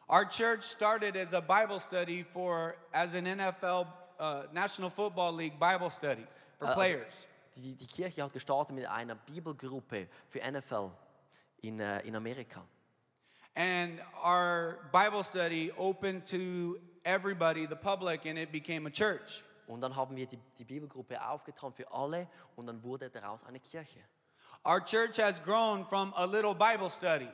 Our 0.09 0.25
church 0.25 0.63
started 0.63 1.15
as 1.15 1.33
a 1.33 1.41
Bible 1.41 1.79
study 1.79 2.23
for, 2.23 2.75
as 2.91 3.13
an 3.13 3.25
NFL, 3.25 3.85
uh, 4.19 4.43
National 4.51 4.89
Football 4.89 5.33
League 5.33 5.59
Bible 5.59 5.91
study 5.91 6.25
for 6.57 6.67
Also, 6.67 6.79
players. 6.79 7.27
Die, 7.55 7.75
die 7.75 7.85
Kirche 7.85 8.23
hat 8.23 8.33
gestartet 8.33 8.75
mit 8.75 8.87
einer 8.87 9.13
Bibelgruppe 9.13 10.07
für 10.27 10.39
NFL 10.39 10.89
in, 11.61 11.79
äh, 11.79 11.99
in 12.07 12.15
Amerika. 12.15 12.63
And 13.55 13.99
our 14.25 14.79
Bible 14.91 15.23
study 15.23 15.71
opened 15.77 16.25
to 16.31 16.79
everybody, 17.05 17.67
the 17.67 17.75
public, 17.75 18.25
and 18.25 18.39
it 18.39 18.51
became 18.51 18.87
a 18.87 18.91
church. 18.91 19.43
Und 19.67 19.81
dann 19.81 19.95
haben 19.95 20.15
wir 20.15 20.25
die, 20.25 20.39
die 20.57 20.65
Bibelgruppe 20.65 21.23
aufgetan 21.23 21.71
für 21.71 21.91
alle 21.91 22.27
und 22.55 22.65
dann 22.65 22.81
wurde 22.81 23.11
daraus 23.11 23.43
eine 23.43 23.59
Kirche. 23.59 23.99
Our 24.65 24.83
church 24.83 25.19
has 25.19 25.39
grown 25.43 25.85
from 25.85 26.13
a 26.15 26.25
little 26.25 26.55
Bible 26.55 26.89
study 26.89 27.29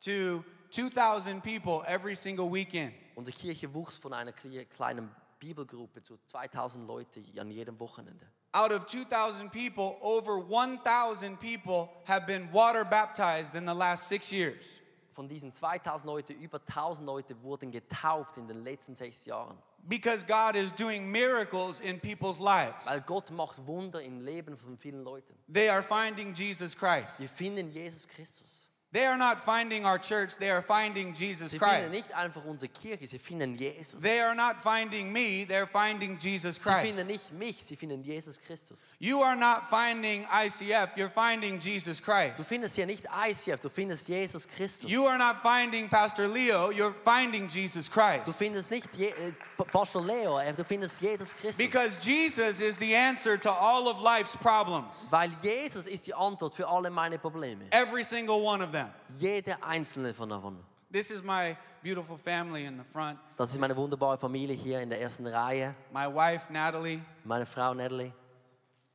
to 0.00 0.44
2,000 0.74 1.40
people 1.42 1.84
every 1.86 2.16
single 2.16 2.50
weekend. 2.50 2.92
Unsere 3.14 3.36
Kirche 3.36 3.72
wuchs 3.72 3.96
von 3.96 4.12
einer 4.12 4.32
kleinen 4.32 5.08
Bibelgruppe 5.38 6.02
zu 6.02 6.18
2000 6.26 6.86
Leute 6.86 7.22
an 7.38 7.50
jedem 7.50 7.78
Wochenende. 7.78 8.26
Out 8.52 8.72
of 8.72 8.86
2,000 8.86 9.50
people, 9.50 9.96
over 10.00 10.38
1,000 10.38 11.38
people 11.38 11.88
have 12.06 12.26
been 12.26 12.48
water 12.52 12.84
baptized 12.84 13.54
in 13.54 13.66
the 13.66 13.74
last 13.74 14.08
six 14.08 14.30
years. 14.30 14.80
Von 15.10 15.28
diesen 15.28 15.52
2000 15.52 16.06
Leute, 16.06 16.32
über 16.32 16.58
1000 16.58 17.06
Leute 17.06 17.40
wurden 17.42 17.70
getauft 17.70 18.36
in 18.36 18.48
den 18.48 18.64
letzten 18.64 18.96
sechs 18.96 19.26
Jahren. 19.26 19.56
Because 19.86 20.24
God 20.24 20.56
is 20.56 20.72
doing 20.72 21.10
miracles 21.10 21.80
in 21.80 22.00
people's 22.00 22.38
lives. 22.38 22.86
Weil 22.86 23.00
Gott 23.02 23.30
macht 23.30 23.64
Wunder 23.66 24.02
im 24.02 24.24
Leben 24.24 24.56
von 24.56 24.76
vielen 24.76 25.04
Leuten. 25.04 25.34
They 25.52 25.68
are 25.68 25.82
finding 25.82 26.34
Jesus 26.34 26.76
Christ. 26.76 27.18
Sie 27.18 27.28
finden 27.28 27.70
Jesus 27.70 28.08
Christus. 28.08 28.68
They 28.94 29.06
are 29.06 29.18
not 29.18 29.40
finding 29.40 29.84
our 29.84 29.98
church, 29.98 30.36
they 30.38 30.50
are 30.50 30.62
finding 30.62 31.14
Jesus 31.14 31.50
Sie 31.50 31.58
finden 31.58 31.90
Christ. 31.90 31.90
nicht 31.90 32.14
einfach 32.16 32.44
unsere 32.44 32.70
Kirche, 32.72 33.08
sie 33.08 33.18
finden 33.18 33.56
Jesus. 33.56 34.00
They 34.00 34.20
are 34.20 34.36
not 34.36 34.62
finding 34.62 35.12
me, 35.12 35.44
they're 35.44 35.66
finding 35.66 36.16
Jesus 36.16 36.60
Christ. 36.62 36.82
Sie 36.82 36.92
finden 36.92 37.08
Christ. 37.08 37.32
nicht 37.32 37.32
mich, 37.32 37.64
sie 37.64 37.74
finden 37.74 38.04
Jesus 38.04 38.38
Christus. 38.40 38.94
You 39.00 39.20
are 39.20 39.34
not 39.34 39.64
finding 39.68 40.24
ICF, 40.26 40.96
you're 40.96 41.10
finding 41.10 41.58
Jesus 41.58 42.00
Christ. 42.00 42.34
Du 42.38 42.44
Christ. 42.44 42.48
findest 42.48 42.76
hier 42.76 42.86
nicht 42.86 43.04
ICF, 43.28 43.60
du 43.60 43.68
findest 43.68 44.08
Jesus 44.08 44.46
Christus. 44.46 44.88
You 44.88 45.06
are 45.08 45.18
not 45.18 45.42
finding 45.42 45.88
Pastor 45.88 46.28
Leo, 46.28 46.70
you're 46.70 46.94
finding 47.04 47.48
Jesus 47.48 47.90
Christ. 47.90 48.20
Du 48.26 48.30
Christ. 48.30 48.38
findest 48.38 48.70
nicht 48.70 48.94
Je 48.96 49.08
äh, 49.08 49.32
Pastor 49.72 50.02
Leo, 50.04 50.38
äh, 50.38 50.52
du 50.52 50.62
findest 50.62 51.00
Jesus 51.00 51.34
Christus. 51.34 51.56
Because 51.56 51.98
Jesus 52.00 52.60
is 52.60 52.76
the 52.76 52.94
answer 52.94 53.36
to 53.36 53.50
all 53.50 53.88
of 53.88 54.00
life's 54.00 54.36
problems. 54.36 55.08
Weil 55.10 55.32
Jesus 55.42 55.88
ist 55.88 56.06
die 56.06 56.14
Antwort 56.14 56.54
für 56.54 56.68
alle 56.68 56.90
meine 56.90 57.18
Probleme. 57.18 57.64
Every 57.72 58.04
single 58.04 58.40
one 58.40 58.62
of 58.62 58.70
them. 58.70 58.83
Jede 59.18 59.62
einzelne 59.62 60.14
von 60.14 60.28
davon. 60.28 60.58
This 60.92 61.10
is 61.10 61.22
my 61.22 61.56
beautiful 61.82 62.16
family 62.16 62.64
in 62.64 62.78
the 62.78 62.84
front. 62.84 63.18
Das 63.36 63.50
ist 63.50 63.58
meine 63.58 63.76
wunderbare 63.76 64.16
Familie 64.16 64.54
hier 64.54 64.80
in 64.80 64.88
der 64.88 65.00
ersten 65.00 65.26
Reihe. 65.26 65.74
My 65.92 66.06
wife, 66.06 66.52
Natalie. 66.52 67.00
Meine 67.24 67.46
Frau 67.46 67.74
Natalie, 67.74 68.12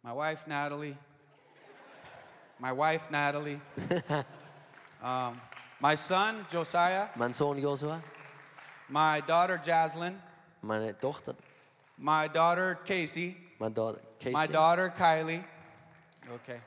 My 0.01 0.11
wife, 0.15 0.47
Natalie. 0.47 0.95
My 2.57 2.71
wife, 2.71 3.09
Natalie. 3.11 3.59
um, 5.03 5.39
my 5.79 5.95
son, 5.95 6.45
Josiah. 6.49 7.09
mein 7.15 7.33
Sohn 7.33 7.57
Josua, 7.61 8.01
My 8.89 9.21
daughter, 9.21 9.57
Jaslyn. 9.63 10.15
meine 10.61 10.93
Tochter, 10.97 11.35
My 11.97 12.27
daughter, 12.27 12.75
Casey. 12.85 13.35
meine 13.59 13.73
Daughter 13.75 13.99
Casey, 14.19 14.33
My 14.33 14.47
daughter, 14.47 14.89
Kylie. 14.89 15.43
Okay. 16.33 16.59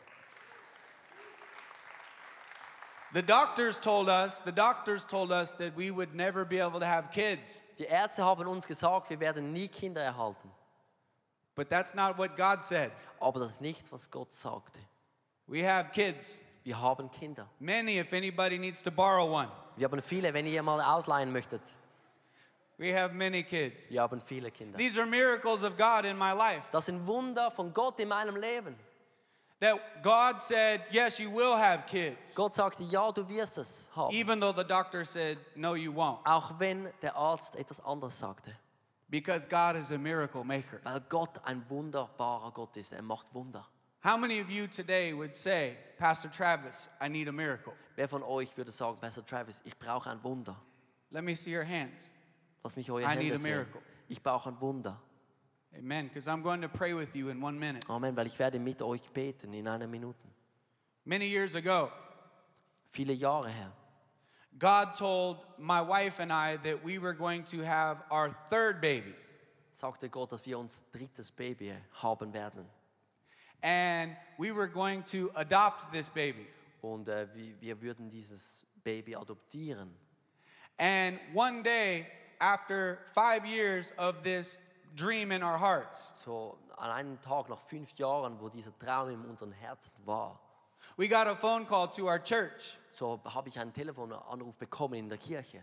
The 3.12 3.22
doctors 3.22 3.78
told 3.78 4.08
us, 4.08 4.40
the 4.40 4.52
doctors 4.52 5.04
told 5.04 5.32
us 5.32 5.52
that 5.54 5.76
we 5.76 5.90
would 5.90 6.14
never 6.14 6.46
be 6.46 6.58
able 6.58 6.80
to 6.80 6.86
have 6.86 7.10
kids. 7.10 7.62
Die 7.78 7.84
Ärzte 7.84 8.24
haben 8.24 8.46
uns 8.46 8.66
gesagt, 8.66 9.10
wir 9.10 9.20
werden 9.20 9.52
nie 9.52 9.68
Kinder 9.68 10.00
erhalten. 10.00 10.50
But 11.54 11.68
that's 11.68 11.94
not 11.94 12.16
what 12.16 12.36
God 12.36 12.62
said. 12.62 12.90
Aber 13.20 13.40
das 13.40 13.54
ist 13.54 13.60
nicht, 13.60 13.82
was 13.90 14.10
Gott 14.10 14.34
sagte. 14.34 14.78
We 15.46 15.62
have 15.62 15.90
kids. 15.92 16.40
Wir 16.64 16.80
haben 16.80 17.10
Kinder. 17.10 17.46
Many, 17.60 17.98
if 17.98 18.14
anybody 18.14 18.56
needs 18.58 18.82
to 18.82 18.90
borrow 18.90 19.30
one. 19.30 19.48
Wir 19.76 19.88
haben 19.88 20.00
viele, 20.00 20.32
wenn 20.32 20.46
ihr 20.46 20.62
mal 20.62 20.80
ausleihen 20.80 21.32
möchtet. 21.32 21.60
We 22.78 22.92
have 22.92 23.14
many 23.14 23.42
kids. 23.42 23.90
Wir 23.90 24.00
haben 24.00 24.20
viele 24.20 24.50
Kinder. 24.50 24.78
These 24.78 24.98
are 24.98 25.06
miracles 25.06 25.62
of 25.62 25.76
God 25.76 26.06
in 26.06 26.16
my 26.16 26.32
life. 26.32 26.62
Das 26.72 26.86
sind 26.86 27.06
Wunder 27.06 27.50
von 27.50 27.74
Gott 27.74 28.00
in 28.00 28.08
meinem 28.08 28.36
Leben. 28.36 28.74
That 29.62 30.02
God 30.02 30.40
said, 30.40 30.80
yes, 30.90 31.20
you 31.20 31.30
will 31.30 31.56
have 31.56 31.86
kids. 31.86 32.34
Gott 32.34 32.52
sagte, 32.56 32.82
ja, 32.82 33.12
du 33.12 33.22
wirst 33.28 33.58
es 33.58 33.88
haben. 33.94 34.12
Even 34.12 34.40
though 34.40 34.50
the 34.50 34.64
doctor 34.64 35.04
said, 35.04 35.38
no, 35.54 35.74
you 35.74 35.92
won't. 35.92 36.18
Auch 36.26 36.58
wenn 36.58 36.88
der 37.00 37.14
Arzt 37.14 37.54
etwas 37.54 37.78
anderes 37.78 38.18
sagte. 38.18 38.52
Because 39.08 39.46
God 39.46 39.76
is 39.76 39.92
a 39.92 39.98
miracle 39.98 40.42
maker. 40.42 40.80
Weil 40.82 40.98
Gott 41.08 41.40
ein 41.44 41.62
wunderbarer 41.68 42.50
Gott 42.50 42.76
ist. 42.76 42.92
Er 42.92 43.02
macht 43.02 43.32
Wunder. 43.32 43.64
How 44.04 44.16
many 44.16 44.40
of 44.40 44.50
you 44.50 44.66
today 44.66 45.12
would 45.12 45.36
say, 45.36 45.76
Pastor 45.96 46.28
Travis, 46.28 46.90
I 47.00 47.08
need 47.08 47.28
a 47.28 47.32
miracle? 47.32 47.74
Wer 47.94 48.08
von 48.08 48.24
euch 48.24 48.56
würde 48.56 48.72
sagen, 48.72 48.98
Pastor 49.00 49.24
Travis, 49.24 49.60
ich 49.64 49.78
brauche 49.78 50.10
ein 50.10 50.18
Wunder? 50.24 50.56
Let 51.12 51.22
me 51.22 51.36
see 51.36 51.56
your 51.56 51.64
hands. 51.64 52.10
Lass 52.64 52.74
mich 52.74 52.90
eure 52.90 53.04
I 53.04 53.14
need 53.14 53.30
Hände 53.30 53.34
a 53.34 53.38
sehen. 53.38 53.50
miracle. 53.52 53.80
Ich 54.08 54.20
brauche 54.20 54.48
ein 54.48 54.60
Wunder. 54.60 55.00
Amen. 55.78 56.08
Because 56.08 56.28
I'm 56.28 56.42
going 56.42 56.60
to 56.60 56.68
pray 56.68 56.94
with 56.94 57.14
you 57.16 57.30
in 57.30 57.40
one 57.40 57.58
minute. 57.58 57.84
Amen, 57.88 58.14
weil 58.14 58.26
ich 58.26 58.38
werde 58.38 58.58
mit 58.58 58.82
euch 58.82 59.02
beten 59.12 59.54
in 59.54 59.66
einer 59.66 59.86
Minute. 59.88 60.16
Many 61.04 61.26
years 61.26 61.54
ago, 61.54 61.90
Viele 62.92 63.14
Jahre 63.14 63.48
her. 63.48 63.72
God 64.58 64.94
told 64.94 65.38
my 65.58 65.80
wife 65.80 66.20
and 66.20 66.30
I 66.30 66.58
that 66.58 66.84
we 66.84 66.98
were 66.98 67.14
going 67.14 67.44
to 67.44 67.60
have 67.64 68.04
our 68.10 68.36
third 68.50 68.80
baby. 68.80 69.14
sagte 69.72 70.10
Gott, 70.10 70.30
dass 70.30 70.44
wir 70.44 70.58
uns 70.58 70.82
drittes 70.92 71.30
Baby 71.30 71.72
haben 72.02 72.32
werden. 72.34 72.66
And 73.62 74.14
we 74.38 74.52
were 74.52 74.66
going 74.66 75.02
to 75.04 75.30
adopt 75.36 75.92
this 75.92 76.10
baby. 76.10 76.46
Und 76.82 77.08
äh, 77.08 77.26
wir, 77.34 77.60
wir 77.60 77.80
würden 77.80 78.10
dieses 78.10 78.66
Baby 78.84 79.14
adoptieren. 79.14 79.90
And 80.78 81.18
one 81.32 81.62
day, 81.62 82.06
after 82.40 82.98
five 83.14 83.46
years 83.46 83.94
of 83.96 84.22
this 84.22 84.58
dream 84.94 85.30
in 85.32 85.42
our 85.42 85.58
hearts, 85.58 86.12
So 86.14 86.58
an 86.78 86.90
einem 86.90 87.20
Tag, 87.20 87.48
nach 87.48 87.60
fünf 87.60 87.92
Jahren, 87.98 88.38
wo 88.40 88.48
dieser 88.48 88.76
Traum 88.78 89.10
in 89.10 89.24
unseren 89.24 89.52
Herzen 89.52 89.92
war, 90.04 90.38
we 90.96 91.08
got 91.08 91.26
a 91.26 91.34
phone 91.34 91.66
call 91.66 91.88
to 91.90 92.06
our 92.08 92.18
church. 92.22 92.78
so 92.90 93.20
habe 93.24 93.48
ich 93.48 93.58
einen 93.58 93.72
Telefonanruf 93.72 94.56
bekommen 94.58 94.94
in 94.98 95.08
der 95.08 95.18
Kirche. 95.18 95.62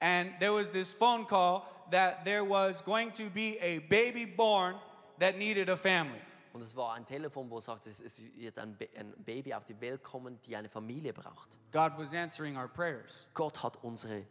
And 0.00 0.32
there 0.40 0.52
was 0.52 0.70
this 0.70 0.92
phone 0.92 1.26
call 1.26 1.62
that 1.90 2.24
there 2.24 2.42
was 2.44 2.82
going 2.82 3.12
to 3.12 3.30
be 3.30 3.56
a 3.60 3.78
baby 3.88 4.24
born 4.26 4.74
that 5.20 5.36
needed 5.36 5.68
a 5.70 5.76
family. 5.76 6.20
Und 6.52 6.60
es 6.62 6.74
war 6.74 6.94
ein 6.94 7.06
Telefon, 7.06 7.48
wo 7.48 7.58
es 7.58 7.64
sagte, 7.66 7.88
es- 7.88 8.20
wird 8.36 8.58
ein 8.58 8.76
Baby 9.24 9.54
auf 9.54 9.64
die 9.64 9.80
Welt 9.80 10.02
kommen, 10.02 10.38
die 10.44 10.54
eine 10.56 10.68
Familie 10.68 11.12
braucht. 11.12 11.56
God 11.70 11.92
was 11.96 12.12
answering 12.12 12.56
our 12.58 12.68
prayers. 12.68 13.26
Gott 13.32 13.62
hat 13.62 13.76
unsere 13.82 14.26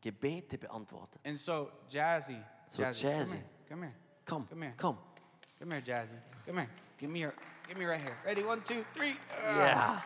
Gebete 0.00 0.56
beantwortet. 0.56 1.20
And 1.26 1.38
so, 1.38 1.70
Jazzy, 1.90 2.40
So, 2.68 2.82
Jazzy, 2.82 3.04
Jazzy. 3.04 3.36
come 3.68 3.82
here, 3.82 3.94
Komm, 4.26 4.46
Come 4.48 4.62
here. 4.62 4.74
komm. 4.76 4.96
come 5.58 5.70
here, 5.70 5.80
Jazzy, 5.80 6.18
come 6.46 6.56
here. 6.58 6.68
Give 6.98 7.10
me 7.10 7.20
your, 7.20 7.34
give 7.68 7.78
me 7.78 7.84
right 7.86 8.00
here. 8.00 8.16
Ready? 8.26 8.42
One, 8.42 8.60
two, 8.62 8.84
three. 8.94 9.16
Ah. 9.46 9.56
Ja. 9.58 10.00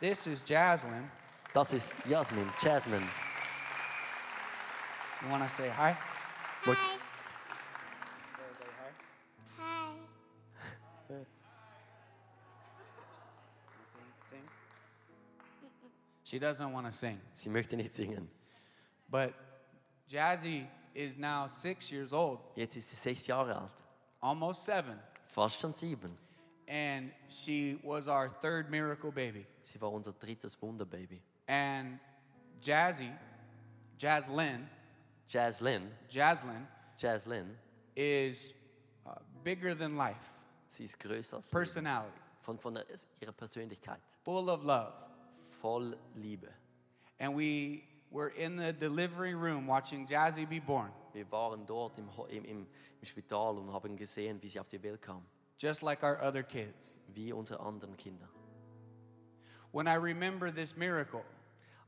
This 0.00 0.26
is 0.26 0.42
Jaslyn. 0.42 1.08
Das 1.54 1.72
ist 1.74 1.92
Jasmin, 2.08 2.48
Jasmine. 2.60 3.06
You 5.22 5.28
want 5.30 5.42
to 5.42 5.48
say 5.48 5.68
hi? 5.68 5.96
Wollt- 6.64 6.78
Hi. 9.58 9.94
Sing. 14.30 14.38
She 16.24 16.38
doesn't 16.38 16.72
want 16.72 16.86
to 16.86 16.92
sing, 16.92 17.20
Sie 17.34 17.50
möchte 17.50 17.76
nicht 17.76 17.92
singen. 17.94 18.28
but 19.10 19.34
Jazzy 20.10 20.66
is 20.94 21.18
now 21.18 21.46
six 21.46 21.90
years 21.90 22.12
old, 22.12 22.40
Jetzt 22.56 22.76
ist 22.76 22.88
sie 22.90 22.96
sechs 22.96 23.26
Jahre 23.26 23.54
alt, 23.56 23.82
almost 24.20 24.64
seven, 24.64 24.98
fast 25.24 25.60
schon 25.60 25.72
sieben. 25.74 26.10
and 26.68 27.10
she 27.28 27.78
was 27.82 28.08
our 28.08 28.28
third 28.28 28.70
miracle 28.70 29.10
baby. 29.10 29.44
Sie 29.62 29.78
war 29.80 29.92
unser 29.92 30.12
drittes 30.12 30.56
Wunderbaby. 30.60 31.20
And 31.48 31.98
Jazzy, 32.62 33.10
Jaslyn, 33.98 34.66
Jaslyn, 35.28 35.82
Jaslyn 36.10 36.66
Jaslyn, 36.98 37.46
is 37.96 38.54
uh, 39.06 39.14
bigger 39.44 39.74
than 39.74 39.96
life, 39.96 40.32
sie 40.68 40.84
ist 40.84 40.98
größer 40.98 41.36
als 41.36 41.46
Leben. 41.46 41.50
personality, 41.50 42.20
von, 42.40 42.58
von 42.58 42.74
der, 42.74 42.84
ihrer 43.20 43.32
Persönlichkeit, 43.32 43.98
full 44.24 44.48
of 44.48 44.62
love. 44.64 44.92
voll 45.60 45.96
Liebe. 46.16 46.48
And 47.18 47.34
we 47.36 47.82
were 48.12 48.28
in 48.28 48.56
the 48.56 48.72
delivery 48.72 49.34
room 49.34 49.66
watching 49.66 50.06
Jazzy 50.06 50.48
be 50.48 50.60
born, 50.60 50.92
Wir 51.12 51.30
waren 51.30 51.66
dort 51.66 51.98
im, 51.98 52.08
im, 52.28 52.44
im, 52.44 52.66
im 53.00 53.06
Spital 53.06 53.58
und 53.58 53.72
haben 53.72 53.96
gesehen, 53.96 54.40
wie 54.42 54.48
sie 54.48 54.60
auf 54.60 54.68
die 54.68 54.82
Welt 54.82 55.00
kam, 55.00 55.24
just 55.58 55.82
like 55.82 56.02
our 56.02 56.22
other 56.22 56.42
kids. 56.42 56.96
wie 57.08 57.32
unsere 57.32 57.60
anderen 57.60 57.96
Kinder. 57.96 58.28
When 59.72 59.86
I 59.86 59.94
remember 59.96 60.52
this 60.52 60.76
miracle 60.76 61.24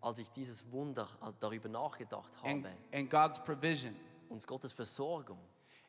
Als 0.00 0.18
ich 0.18 0.30
dieses 0.30 0.70
Wunder 0.70 1.08
äh, 1.22 1.32
darüber 1.40 1.68
nachgedacht 1.70 2.30
and, 2.42 2.66
habe, 2.66 2.76
and 2.92 3.08
God's 3.10 3.38
provision, 3.38 3.96
uns 4.28 4.46
Gottes 4.46 4.72
Versorgung, 4.74 5.38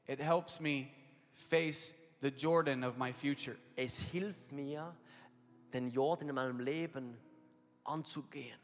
it 0.08 0.20
helps 0.20 0.62
me 0.62 0.88
face 1.34 1.94
the 2.22 2.30
Jordan 2.30 2.84
of 2.86 2.98
my 2.98 3.12
future. 3.12 3.58
es 3.76 4.00
hilft 4.00 4.54
mir, 4.54 4.96
den 5.74 5.90
Jordan 5.90 6.30
in 6.30 6.36
meinem 6.36 6.60
Leben 6.62 7.18
anzugehen. 7.84 8.58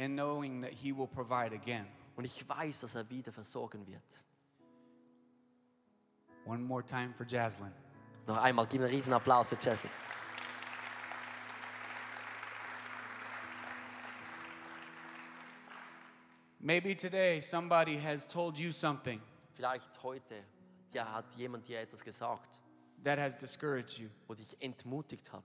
And 0.00 0.16
knowing 0.16 0.62
that 0.62 0.72
He 0.72 0.92
will 0.92 1.06
provide 1.06 1.52
again. 1.52 1.86
Und 2.16 2.24
ich 2.24 2.48
weiß, 2.48 2.80
dass 2.80 2.94
er 2.94 3.08
wieder 3.08 3.32
versorgen 3.32 3.86
wird. 3.86 4.02
One 6.46 6.62
more 6.62 6.82
time 6.82 7.12
for 7.14 7.26
Jaslyn. 7.26 7.72
Noch 8.26 8.38
einmal, 8.38 8.66
gib 8.66 8.80
einen 8.80 8.90
riesen 8.90 9.12
Applaus 9.12 9.48
für 9.48 9.56
Jasmine. 9.56 9.92
Maybe 16.62 16.94
today 16.94 17.40
somebody 17.40 17.96
has 17.96 18.26
told 18.26 18.58
you 18.58 18.72
something 18.72 19.20
Vielleicht 19.54 20.02
heute 20.02 20.44
ja, 20.92 21.10
hat 21.12 21.34
jemand 21.36 21.68
dir 21.68 21.80
etwas 21.80 22.02
gesagt, 22.02 22.60
that 23.04 23.18
has 23.18 23.36
discouraged 23.36 23.98
you. 23.98 24.08
wo 24.26 24.34
dich 24.34 24.56
entmutigt 24.60 25.32
hat. 25.32 25.44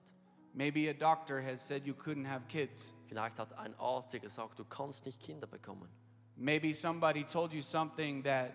Maybe 0.54 0.90
a 0.90 0.94
doctor 0.94 1.42
has 1.42 1.66
said 1.66 1.86
you 1.86 1.94
couldn't 1.94 2.26
have 2.26 2.48
kids. 2.48 2.94
Vielleicht 3.16 3.40
hat 3.40 3.58
ein 3.58 3.74
Arzt 3.80 4.12
dir 4.12 4.20
gesagt, 4.20 4.60
du 4.60 4.66
kannst 4.66 5.06
nicht 5.06 5.22
Kinder 5.22 5.48
bekommen. 5.48 5.88
Maybe 6.36 6.74
somebody 6.74 7.24
told 7.24 7.54
you 7.54 7.62
something 7.62 8.22
that 8.26 8.52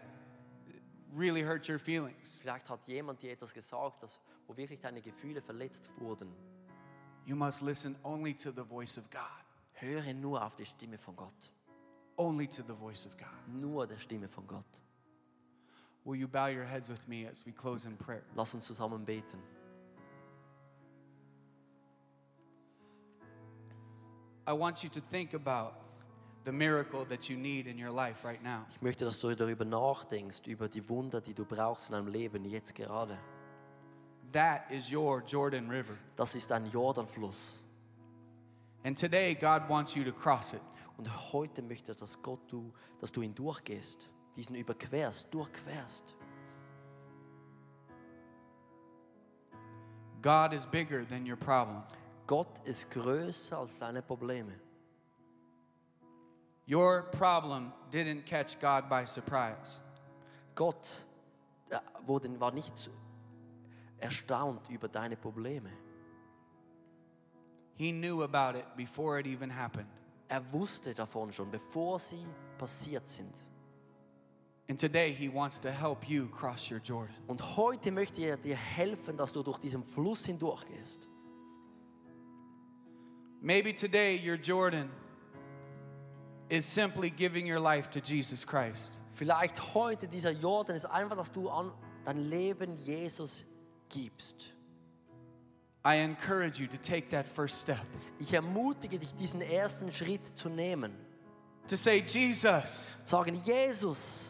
really 1.17 1.41
hurt 1.41 1.67
your 1.67 1.79
feelings. 1.79 2.37
Vielleicht 2.43 2.69
hat 2.69 2.87
jemand 2.87 3.23
dir 3.23 3.33
etwas 3.33 3.55
gesagt, 3.55 4.03
das, 4.03 4.21
wo 4.47 4.55
wirklich 4.55 4.79
deine 4.79 5.01
Gefühle 5.01 5.41
verletzt 5.41 5.89
wurden. 5.99 6.31
You 7.25 7.37
must 7.37 7.63
listen 7.63 7.97
only 8.03 8.35
to 8.35 8.51
the 8.51 8.63
voice 8.63 8.99
of 8.99 9.09
God. 9.09 9.23
Höre 9.73 10.13
nur 10.13 10.45
auf 10.45 10.57
die 10.57 10.67
Stimme 10.67 10.99
von 10.99 11.17
Gott. 11.17 11.51
Only 12.19 12.47
to 12.47 12.63
the 12.63 12.75
voice 12.75 13.07
of 13.07 13.17
God. 13.17 13.49
Nur 13.49 13.87
der 13.87 13.97
Stimme 13.97 14.29
von 14.29 14.47
Gott. 14.47 14.79
Will 16.05 16.17
you 16.17 16.29
bow 16.29 16.49
your 16.49 16.67
heads 16.67 16.91
with 16.91 17.09
me 17.09 17.27
as 17.27 17.47
we 17.47 17.53
close 17.53 17.89
in 17.89 17.97
prayer? 17.97 18.25
Lass 18.35 18.53
uns 18.53 18.67
zusammen 18.67 19.07
beten. 19.07 19.39
I 24.51 24.53
want 24.53 24.83
you 24.83 24.91
to 24.91 25.01
think 25.01 25.33
about 25.33 25.75
the 26.45 26.51
miracle 26.51 27.05
that 27.05 27.31
you 27.31 27.37
need 27.37 27.69
in 27.69 27.79
your 27.79 27.93
life 27.93 28.25
right 28.25 28.43
now. 28.43 28.67
Ich 28.75 28.83
möchte, 28.83 29.05
dass 29.05 29.21
du 29.21 29.33
darüber 29.37 29.65
nachdenkst, 29.65 30.49
über 30.49 30.69
die 30.69 30.89
Wunder, 30.89 31.21
die 31.21 31.35
du 31.35 31.45
brauchst 31.45 31.91
in 31.91 31.95
deinem 31.95 32.09
Leben, 32.09 32.45
jetzt 32.45 32.75
gerade. 32.75 33.17
That 34.33 34.69
is 34.69 34.93
your 34.93 35.23
Jordan 35.25 35.71
River. 35.71 35.97
Das 36.17 36.35
ist 36.35 36.51
ein 36.51 36.67
Jordanfluss. 36.67 37.61
And 38.83 38.99
today, 38.99 39.37
God 39.37 39.69
wants 39.69 39.95
you 39.95 40.03
to 40.03 40.13
cross 40.13 40.53
it. 40.53 40.63
Und 40.97 41.33
heute 41.33 41.63
möchte 41.63 41.95
dass 41.95 42.21
Gott 42.21 42.41
du, 42.51 42.73
dass 43.01 43.13
du 43.13 43.23
ihn 43.23 43.35
durchgehst, 43.37 44.11
diesen 44.37 44.57
überquerst, 44.57 45.33
durchquerst. 45.33 46.17
God 50.21 50.53
is 50.53 50.67
bigger 50.67 51.07
than 51.09 51.25
your 51.25 51.37
problem. 51.37 51.85
Gott 52.31 52.61
ist 52.63 52.89
größer 52.93 53.59
als 53.59 53.81
deine 53.81 54.03
Probleme. 54.03 54.53
Your 56.65 57.03
problem 57.11 57.73
didn't 57.93 58.25
catch 58.25 58.57
God 58.61 58.89
by 58.89 59.05
surprise. 59.05 59.81
Gott 60.55 61.05
äh, 61.71 61.79
wurde, 62.07 62.39
war 62.39 62.53
nicht 62.53 62.89
erstaunt 63.99 64.71
über 64.71 64.87
deine 64.87 65.17
Probleme. 65.17 65.71
He 67.75 67.91
knew 67.91 68.23
about 68.23 68.57
it 68.57 68.77
before 68.77 69.19
it 69.19 69.27
even 69.27 69.51
happened. 69.53 69.91
Er 70.29 70.53
wusste 70.53 70.95
davon 70.95 71.33
schon, 71.33 71.51
bevor 71.51 71.99
sie 71.99 72.25
passiert 72.59 73.09
sind. 73.09 73.35
And 74.69 74.79
today, 74.79 75.13
He 75.13 75.29
wants 75.29 75.59
to 75.63 75.69
help 75.69 76.09
you 76.09 76.29
cross 76.29 76.71
your 76.71 76.79
Jordan. 76.79 77.17
Und 77.27 77.57
heute 77.57 77.91
möchte 77.91 78.23
er 78.23 78.37
dir 78.37 78.55
helfen, 78.55 79.17
dass 79.17 79.33
du 79.33 79.43
durch 79.43 79.59
diesen 79.59 79.83
Fluss 79.83 80.27
hindurchgehst. 80.27 81.09
Maybe 83.43 83.73
today, 83.73 84.17
your 84.17 84.37
Jordan 84.37 84.91
is 86.51 86.65
simply 86.67 87.11
giving 87.11 87.47
your 87.47 87.61
life 87.61 87.91
to 87.91 88.01
Jesus 88.01 88.45
Christ. 88.45 88.99
Vielleicht 89.15 89.75
heute 89.75 90.09
dieser 90.09 90.33
Jordan 90.33 90.77
ist 90.77 90.85
einfach, 90.87 91.17
dass 91.17 91.31
du 91.31 91.49
an 91.49 91.73
dein 92.05 92.29
Leben 92.31 92.77
Jesus 92.77 93.45
gibst. 93.89 94.53
I 95.83 95.97
encourage 95.97 96.61
you 96.61 96.67
to 96.67 96.77
take 96.77 97.09
that 97.11 97.27
first 97.27 97.61
step. 97.61 97.87
Ich 98.19 98.35
ermutige 98.35 98.99
dich, 98.99 99.15
diesen 99.15 99.41
ersten 99.41 99.91
Schritt 99.93 100.27
zu 100.37 100.51
nehmen. 100.51 100.93
To 101.69 101.77
say, 101.77 102.03
Jesus, 102.07 102.91
Sagen, 103.05 103.41
Jesus, 103.45 104.29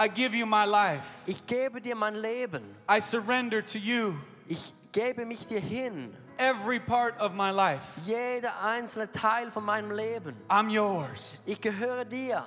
I 0.00 0.08
give 0.08 0.34
you 0.34 0.46
my 0.46 0.64
life. 0.64 1.04
ich 1.26 1.46
gebe 1.46 1.80
dir 1.80 1.94
mein 1.94 2.16
Leben. 2.16 2.62
I 2.90 3.00
surrender 3.00 3.64
to 3.64 3.78
you 3.78 4.14
Ich 4.48 4.72
gebe 4.90 5.24
mich 5.26 5.46
dir 5.46 5.60
hin. 5.60 6.12
Every 6.38 6.78
part 6.78 7.18
of 7.18 7.34
my 7.34 7.50
life. 7.50 7.82
Jeder 8.06 8.52
einzelne 8.62 9.10
Teil 9.12 9.50
von 9.50 9.64
meinem 9.64 9.90
Leben. 9.90 10.36
I'm 10.48 10.70
yours. 10.70 11.38
Ich 11.46 11.60
gehöre 11.60 12.04
dir. 12.04 12.44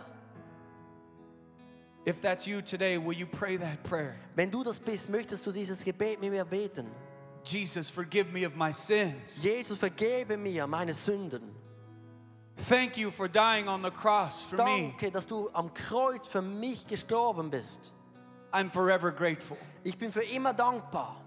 If 2.06 2.20
that's 2.20 2.48
you 2.48 2.62
today, 2.62 2.98
will 2.98 3.14
you 3.14 3.28
pray 3.28 3.58
that 3.58 3.84
prayer? 3.84 4.16
Wenn 4.36 4.50
du 4.50 4.64
das 4.64 4.80
bist, 4.80 5.10
möchtest 5.10 5.46
du 5.46 5.52
dieses 5.52 5.84
Gebet 5.84 6.20
mit 6.20 6.32
mir 6.32 6.46
beten. 6.46 6.88
Jesus, 7.44 7.90
forgive 7.90 8.32
me 8.32 8.46
of 8.46 8.56
my 8.56 8.72
sins. 8.72 9.42
Jesus, 9.44 9.78
vergebe 9.78 10.38
mir 10.38 10.68
meine 10.68 10.94
Sünden. 10.94 11.54
Thank 12.70 12.98
you 12.98 13.12
for 13.12 13.28
dying 13.28 13.68
on 13.68 13.82
the 13.82 13.92
cross 13.92 14.44
for 14.44 14.58
me. 14.58 14.94
Danke, 14.94 15.12
dass 15.12 15.26
du 15.26 15.50
am 15.54 15.74
Kreuz 15.74 16.28
für 16.28 16.42
mich 16.42 16.86
gestorben 16.88 17.50
bist. 17.50 17.92
I'm 18.52 18.70
forever 18.70 19.12
grateful. 19.12 19.58
Ich 19.84 19.98
bin 19.98 20.12
für 20.12 20.24
immer 20.24 20.54
dankbar. 20.54 21.22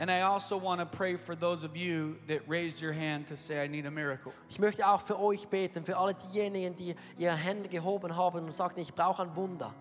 And 0.00 0.10
I 0.10 0.22
also 0.22 0.56
want 0.56 0.80
to 0.80 0.86
pray 0.86 1.16
for 1.16 1.36
those 1.36 1.62
of 1.62 1.76
you 1.76 2.16
that 2.26 2.40
raised 2.48 2.82
your 2.82 2.92
hand 2.92 3.28
to 3.28 3.36
say, 3.36 3.62
I 3.62 3.68
need 3.68 3.86
a 3.86 3.90
miracle. 3.90 4.32
Ich 4.50 4.58
möchte 4.58 4.86
auch 4.86 5.00
für 5.00 5.20
euch 5.20 5.46
beten, 5.46 5.84
für 5.84 5.96
alle 5.96 6.14
diejenigen, 6.14 6.74
die 6.74 6.96
ihre 7.16 7.36
Hände 7.36 7.68
gehoben 7.68 8.16
haben 8.16 8.40
und 8.40 8.52
sagten, 8.52 8.80
ich 8.80 8.92
brauche 8.92 9.22
ein 9.22 9.36
Wunder. 9.36 9.72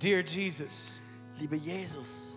Dear 0.00 0.22
Jesus, 0.22 1.00
Lieber 1.38 1.56
Jesus, 1.56 2.36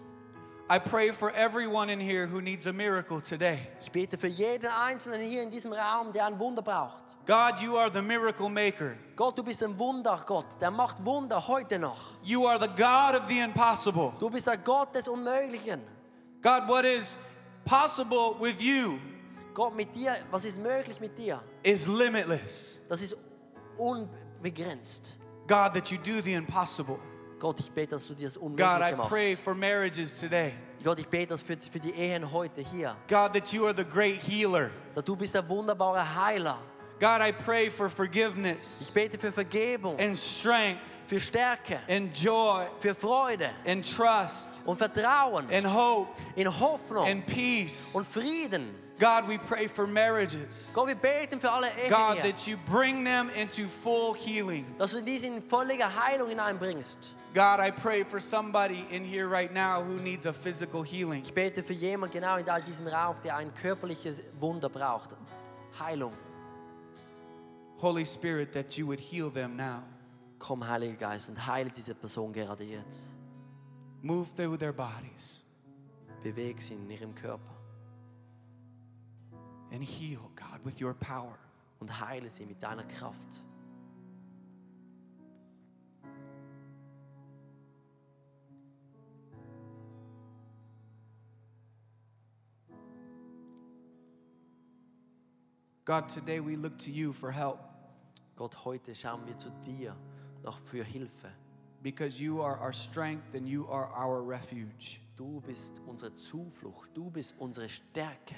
I 0.70 0.78
pray 0.78 1.12
for 1.12 1.32
everyone 1.32 1.90
in 1.90 2.00
here 2.00 2.28
who 2.28 2.42
needs 2.42 2.68
a 2.68 2.74
miracle 2.74 3.22
today. 3.22 3.68
ich 3.82 3.92
bete 3.92 4.18
für 4.18 4.28
jeden 4.28 4.70
Einzelnen 4.70 5.22
hier 5.22 5.42
in 5.42 5.50
diesem 5.50 5.74
Raum, 5.74 6.14
der 6.14 6.28
ein 6.28 6.38
Wunder 6.38 6.62
braucht. 6.62 7.09
God, 7.30 7.62
you 7.62 7.78
are 7.78 7.92
the 7.92 8.02
miracle 8.02 8.50
maker. 8.50 8.98
Gott, 9.16 9.38
du 9.38 9.44
bist 9.44 9.62
ein 9.62 9.78
Wundergott, 9.78 10.60
der 10.60 10.72
macht 10.72 11.06
Wunder 11.06 11.48
heute 11.48 11.78
noch. 11.78 12.16
You 12.24 12.48
are 12.48 12.60
the 12.60 12.68
God 12.68 13.14
of 13.14 13.30
the 13.30 13.40
impossible. 13.40 14.14
Du 14.20 14.32
bist 14.32 14.48
der 14.48 14.58
Gott 14.58 14.96
des 14.96 15.08
Unmöglichen. 15.08 15.80
God, 16.42 16.68
what 16.68 16.86
is 16.86 17.20
possible 17.66 18.36
with 18.40 18.60
you 18.60 18.98
Gott, 19.54 19.76
mit 19.76 19.96
dir, 19.96 20.16
was 20.32 20.44
ist 20.44 20.58
möglich 20.58 21.00
mit 21.00 21.16
dir? 21.20 21.40
is 21.62 21.86
limitless. 21.86 22.80
Das 22.90 23.00
ist 23.04 23.16
unbegrenzt. 23.78 25.16
God, 25.48 25.76
that 25.76 25.92
you 25.92 26.00
do 26.00 26.24
the 26.24 26.34
impossible. 26.34 26.98
Gott, 27.38 27.60
ich 27.60 27.72
bete, 27.72 27.92
dass 27.92 28.08
du 28.08 28.16
dir 28.16 28.26
das 28.26 28.40
God, 28.40 28.42
I 28.42 28.46
Unmögliche 28.48 28.96
machst. 28.96 29.10
pray 29.12 29.36
for 29.36 29.54
marriages 29.54 30.20
today. 30.20 30.54
Gott, 30.84 31.00
ich 31.00 31.08
bete 31.08 31.28
das 31.28 31.44
für, 31.44 31.56
für 31.58 31.80
die 31.80 31.92
Ehen 31.92 32.32
heute 32.32 32.62
hier. 32.62 32.96
God, 33.08 33.34
that 33.34 33.54
you 33.54 33.68
are 33.68 33.76
the 33.78 33.86
great 33.86 34.20
healer. 34.24 34.72
Dass 34.96 35.04
du 35.04 35.16
bist 35.16 35.36
der 35.36 35.48
wunderbare 35.48 36.04
Heiler. 36.16 36.58
God, 37.00 37.22
I 37.22 37.32
pray 37.32 37.70
for 37.70 37.90
forgiveness 37.90 38.82
Ich 38.82 38.94
bete 38.94 39.18
für 39.18 39.32
Vergebung, 39.32 39.98
and 40.00 40.18
strength 40.18 40.82
für 41.08 41.20
Stärke, 41.20 41.80
and 41.88 42.14
joy 42.14 42.66
für 42.80 42.94
Freude 42.94 43.50
and 43.66 43.84
trust 43.84 44.48
und 44.66 44.78
Vertrauen, 44.78 45.50
and 45.52 45.66
hope 45.66 46.10
in 46.36 46.48
Hoffnung 46.48 47.08
and 47.08 47.26
peace. 47.26 47.92
und 47.94 48.06
Frieden. 48.06 48.76
God, 49.00 49.30
we 49.30 49.38
pray 49.38 49.68
for 49.68 49.88
marriages. 49.88 50.72
Gott, 50.74 50.88
wir 50.88 50.96
beten 50.96 51.40
für 51.40 51.50
alle 51.50 51.68
Ehen 51.70 51.90
God, 51.90 52.22
that 52.22 52.46
you 52.46 52.58
bring 52.70 53.06
them 53.06 53.30
into 53.30 53.66
full 53.66 54.14
healing. 54.14 54.66
dass 54.78 54.92
du 54.92 55.02
diese 55.02 55.28
in 55.28 55.42
völlige 55.42 55.86
Heilung 55.86 56.28
hineinbringst. 56.30 57.16
God, 57.34 57.60
I 57.60 57.72
pray 57.72 58.04
for 58.04 58.20
somebody 58.20 58.86
in 58.92 59.06
here 59.06 59.28
right 59.28 59.54
now 59.54 59.82
who 59.82 60.02
needs 60.02 60.26
a 60.26 60.34
physical 60.34 60.84
healing. 60.84 61.22
Ich 61.24 61.34
bete 61.34 61.64
für 61.64 61.74
jemanden 61.74 62.20
genau 62.20 62.38
in 62.38 62.46
diesem 62.66 62.88
Raum, 62.88 63.16
der 63.24 63.38
ein 63.38 63.54
körperliches 63.54 64.22
Wunder 64.40 64.68
braucht. 64.68 65.12
Heilung. 65.80 66.12
Holy 67.80 68.06
Spirit, 68.06 68.54
that 68.54 68.78
you 68.78 68.86
would 68.88 69.00
heal 69.00 69.30
them 69.30 69.56
now. 69.56 69.84
Komm, 70.38 70.62
Heiliger 70.62 70.96
Geist, 70.96 71.30
und 71.30 71.38
heile 71.38 71.70
diese 71.70 71.96
Person 71.96 72.32
gerade 72.32 72.64
jetzt. 72.64 73.14
Move 74.02 74.28
through 74.36 74.58
their 74.58 74.74
bodies 74.74 75.42
Beweg 76.24 76.62
sie 76.62 76.74
in 76.74 76.90
ihrem 76.90 77.14
Körper 77.16 77.56
and 79.72 79.84
heal, 79.84 80.32
God, 80.36 80.64
with 80.64 80.82
your 80.82 80.94
power. 80.94 81.38
und 81.80 82.00
heile 82.00 82.30
sie 82.30 82.46
mit 82.46 82.62
deiner 82.62 82.84
Kraft. 82.84 83.42
God, 95.86 96.08
today 96.10 96.40
we 96.40 96.56
look 96.56 96.78
to 96.80 96.92
you 96.92 97.12
for 97.12 97.32
help 97.32 97.69
Gott, 98.40 98.64
heute 98.64 98.96
schauen 98.96 99.28
wir 99.28 99.38
zu 99.38 99.50
dir 99.66 99.94
noch 100.44 100.58
für 100.60 100.82
Hilfe. 100.82 101.28
because 101.84 102.22
you 102.22 102.42
are 102.42 102.58
our 102.62 102.72
strength 102.72 103.36
and 103.36 103.46
you 103.46 103.68
are 103.70 103.90
our 103.94 104.22
refuge. 104.26 105.02
Du 105.18 105.42
bist 105.42 105.82
unsere 105.86 106.16
Zuflucht, 106.16 106.90
du 106.94 107.12
bist 107.12 107.36
unsere 107.38 107.68
Stärke. 107.68 108.36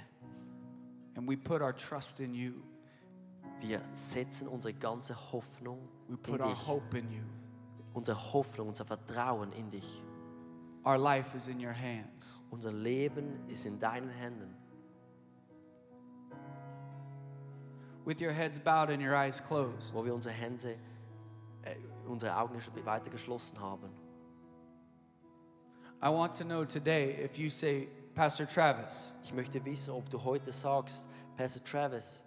And 1.16 1.30
we 1.30 1.38
put 1.38 1.62
our 1.62 1.76
trust 1.76 2.20
in 2.20 2.34
you. 2.34 2.54
Wir 3.60 3.80
setzen 3.94 4.48
unsere 4.48 4.74
ganze 4.74 5.16
Hoffnung 5.32 5.88
We 6.08 6.16
in 6.16 6.22
put 6.24 6.42
our 6.42 6.50
dich. 6.50 6.68
hope 6.68 6.98
in 6.98 7.12
you. 7.12 7.24
Unsere 7.94 8.18
Hoffnung, 8.34 8.70
unser 8.70 8.86
Vertrauen 8.86 9.52
in 9.54 9.70
dich. 9.70 10.04
Our 10.84 10.98
life 10.98 11.38
is 11.38 11.48
in 11.48 11.64
your 11.64 11.76
hands. 11.76 12.42
Unser 12.50 12.72
Leben 12.74 13.48
ist 13.48 13.68
in 13.68 13.80
deinen 13.80 14.10
Händen. 14.10 14.51
With 18.12 18.20
your 18.20 18.34
heads 18.34 18.60
bowed 18.60 18.90
and 18.90 19.02
your 19.02 19.16
eyes 19.16 19.40
closed, 19.40 19.94
Wo 19.94 20.04
wir 20.04 20.14
unsere 20.14 20.34
Hände, 20.34 20.76
äh, 21.64 21.76
unsere 22.06 22.36
Augen 22.36 22.62
weiter 22.84 23.10
geschlossen 23.10 23.58
haben. 23.58 23.90
I 26.04 26.10
want 26.10 26.36
to 26.36 26.44
know 26.44 26.66
today 26.66 27.24
if 27.24 27.38
you 27.38 27.50
say, 27.50 27.88
Pastor 28.14 28.46
Travis, 28.46 29.14
Ich 29.24 29.32
möchte 29.32 29.64
wissen, 29.64 29.92
ob 29.94 30.10
du 30.10 30.22
heute 30.22 30.52
sagst, 30.52 31.08
Pastor 31.38 31.64
Travis, 31.64 32.22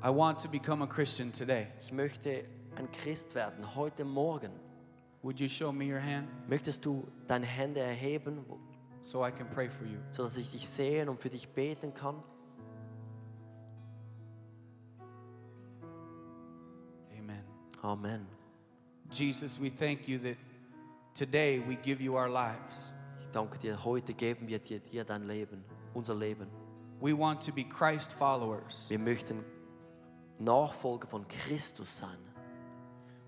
I 0.00 0.10
want 0.10 0.40
to 0.40 0.48
become 0.48 0.84
a 0.84 0.86
Christian 0.86 1.32
today. 1.32 1.66
ich 1.80 1.90
möchte 1.90 2.44
ein 2.76 2.88
Christ 2.92 3.34
werden, 3.34 3.74
heute 3.74 4.04
Morgen. 4.04 4.52
Would 5.22 5.40
you 5.40 5.48
show 5.48 5.72
me 5.72 5.92
your 5.92 6.00
hand 6.00 6.28
Möchtest 6.48 6.86
du 6.86 7.08
deine 7.26 7.46
Hände 7.46 7.80
erheben, 7.80 8.44
so 9.00 9.26
I 9.26 9.32
can 9.32 9.50
pray 9.50 9.68
for 9.68 9.88
you? 9.88 9.98
sodass 10.12 10.36
ich 10.36 10.52
dich 10.52 10.68
sehen 10.68 11.08
und 11.08 11.20
für 11.20 11.30
dich 11.30 11.48
beten 11.48 11.92
kann? 11.92 12.22
Amen. 17.84 18.26
Jesus, 19.10 19.58
we 19.60 19.68
thank 19.68 20.08
you 20.08 20.18
that 20.18 20.36
today 21.14 21.58
we 21.58 21.76
give 21.76 22.00
you 22.00 22.16
our 22.16 22.30
lives. 22.30 22.92
Ich 23.22 23.30
danke 23.30 23.58
dir, 23.58 23.76
heute 23.84 24.14
geben 24.14 24.48
wir 24.48 24.58
dir, 24.58 24.80
dir 24.80 25.04
dein 25.04 25.24
Leben, 25.28 25.62
unser 25.92 26.14
Leben. 26.14 26.48
We 27.00 27.12
want 27.12 27.42
to 27.42 27.52
be 27.52 27.62
Christ 27.62 28.12
followers. 28.12 28.86
Wir 28.88 28.98
möchten 28.98 29.44
Nachfolger 30.38 31.06
von 31.06 31.28
Christus 31.28 31.98
sein. 31.98 32.16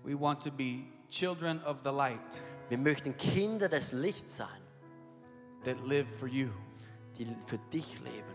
We 0.03 0.19
want 0.19 0.41
to 0.41 0.51
be 0.51 0.85
children 1.09 1.61
of 1.63 1.77
the 1.83 1.91
light 1.91 2.41
Wir 2.69 2.77
möchten 2.77 3.15
Kinder 3.15 3.69
des 3.69 3.93
Lichts 3.93 4.37
sein, 4.37 4.61
that 5.63 5.79
live 5.85 6.07
for 6.17 6.27
you. 6.27 6.49
die 7.17 7.27
für 7.45 7.59
dich 7.71 7.99
leben. 8.01 8.33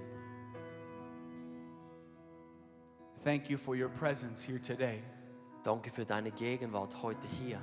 Thank 3.25 3.51
you 3.51 3.59
for 3.59 3.75
your 3.75 3.89
presence 3.89 4.43
here 4.43 4.61
today. 4.61 5.03
Danke 5.63 5.91
für 5.91 6.05
deine 6.05 6.31
Gegenwart 6.31 7.03
heute 7.03 7.27
hier. 7.41 7.61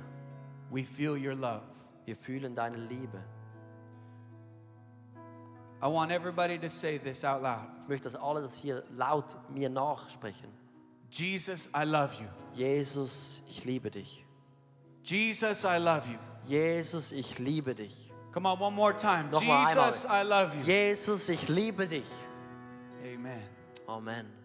We 0.70 0.84
feel 0.84 1.12
your 1.12 1.34
love. 1.34 1.62
Wir 2.04 2.16
fühlen 2.16 2.54
deine 2.54 2.76
Liebe. 2.76 3.22
I 5.82 5.86
want 5.86 6.10
everybody 6.12 6.58
to 6.58 6.68
say 6.68 6.98
this 6.98 7.24
out 7.24 7.42
loud 7.42 7.66
Ich 7.82 7.88
möchte, 7.88 8.10
dass 8.10 8.20
alle 8.20 8.42
das 8.42 8.56
hier 8.56 8.82
laut 8.90 9.36
mir 9.50 9.68
nachsprechen. 9.68 10.48
Jesus, 11.10 11.68
I 11.74 11.84
love 11.84 12.14
you. 12.20 12.28
Jesus, 12.54 13.42
ich 13.48 13.64
liebe 13.64 13.90
dich. 13.90 14.24
Jesus, 15.02 15.64
I 15.64 15.78
love 15.78 16.02
you. 16.08 16.18
Jesus, 16.44 17.12
ich 17.12 17.38
liebe 17.38 17.74
dich. 17.74 18.12
Come 18.32 18.48
on, 18.48 18.60
one 18.60 18.74
more 18.74 18.94
time. 18.96 19.28
Noch 19.30 19.42
mal 19.42 19.66
einmal. 19.66 19.86
Jesus, 19.86 20.04
I 20.04 20.22
love 20.22 20.56
you. 20.56 20.62
Jesus, 20.62 21.28
ich 21.28 21.48
liebe 21.48 21.88
dich. 21.88 22.04
Amen. 23.02 23.42
Amen. 23.86 24.39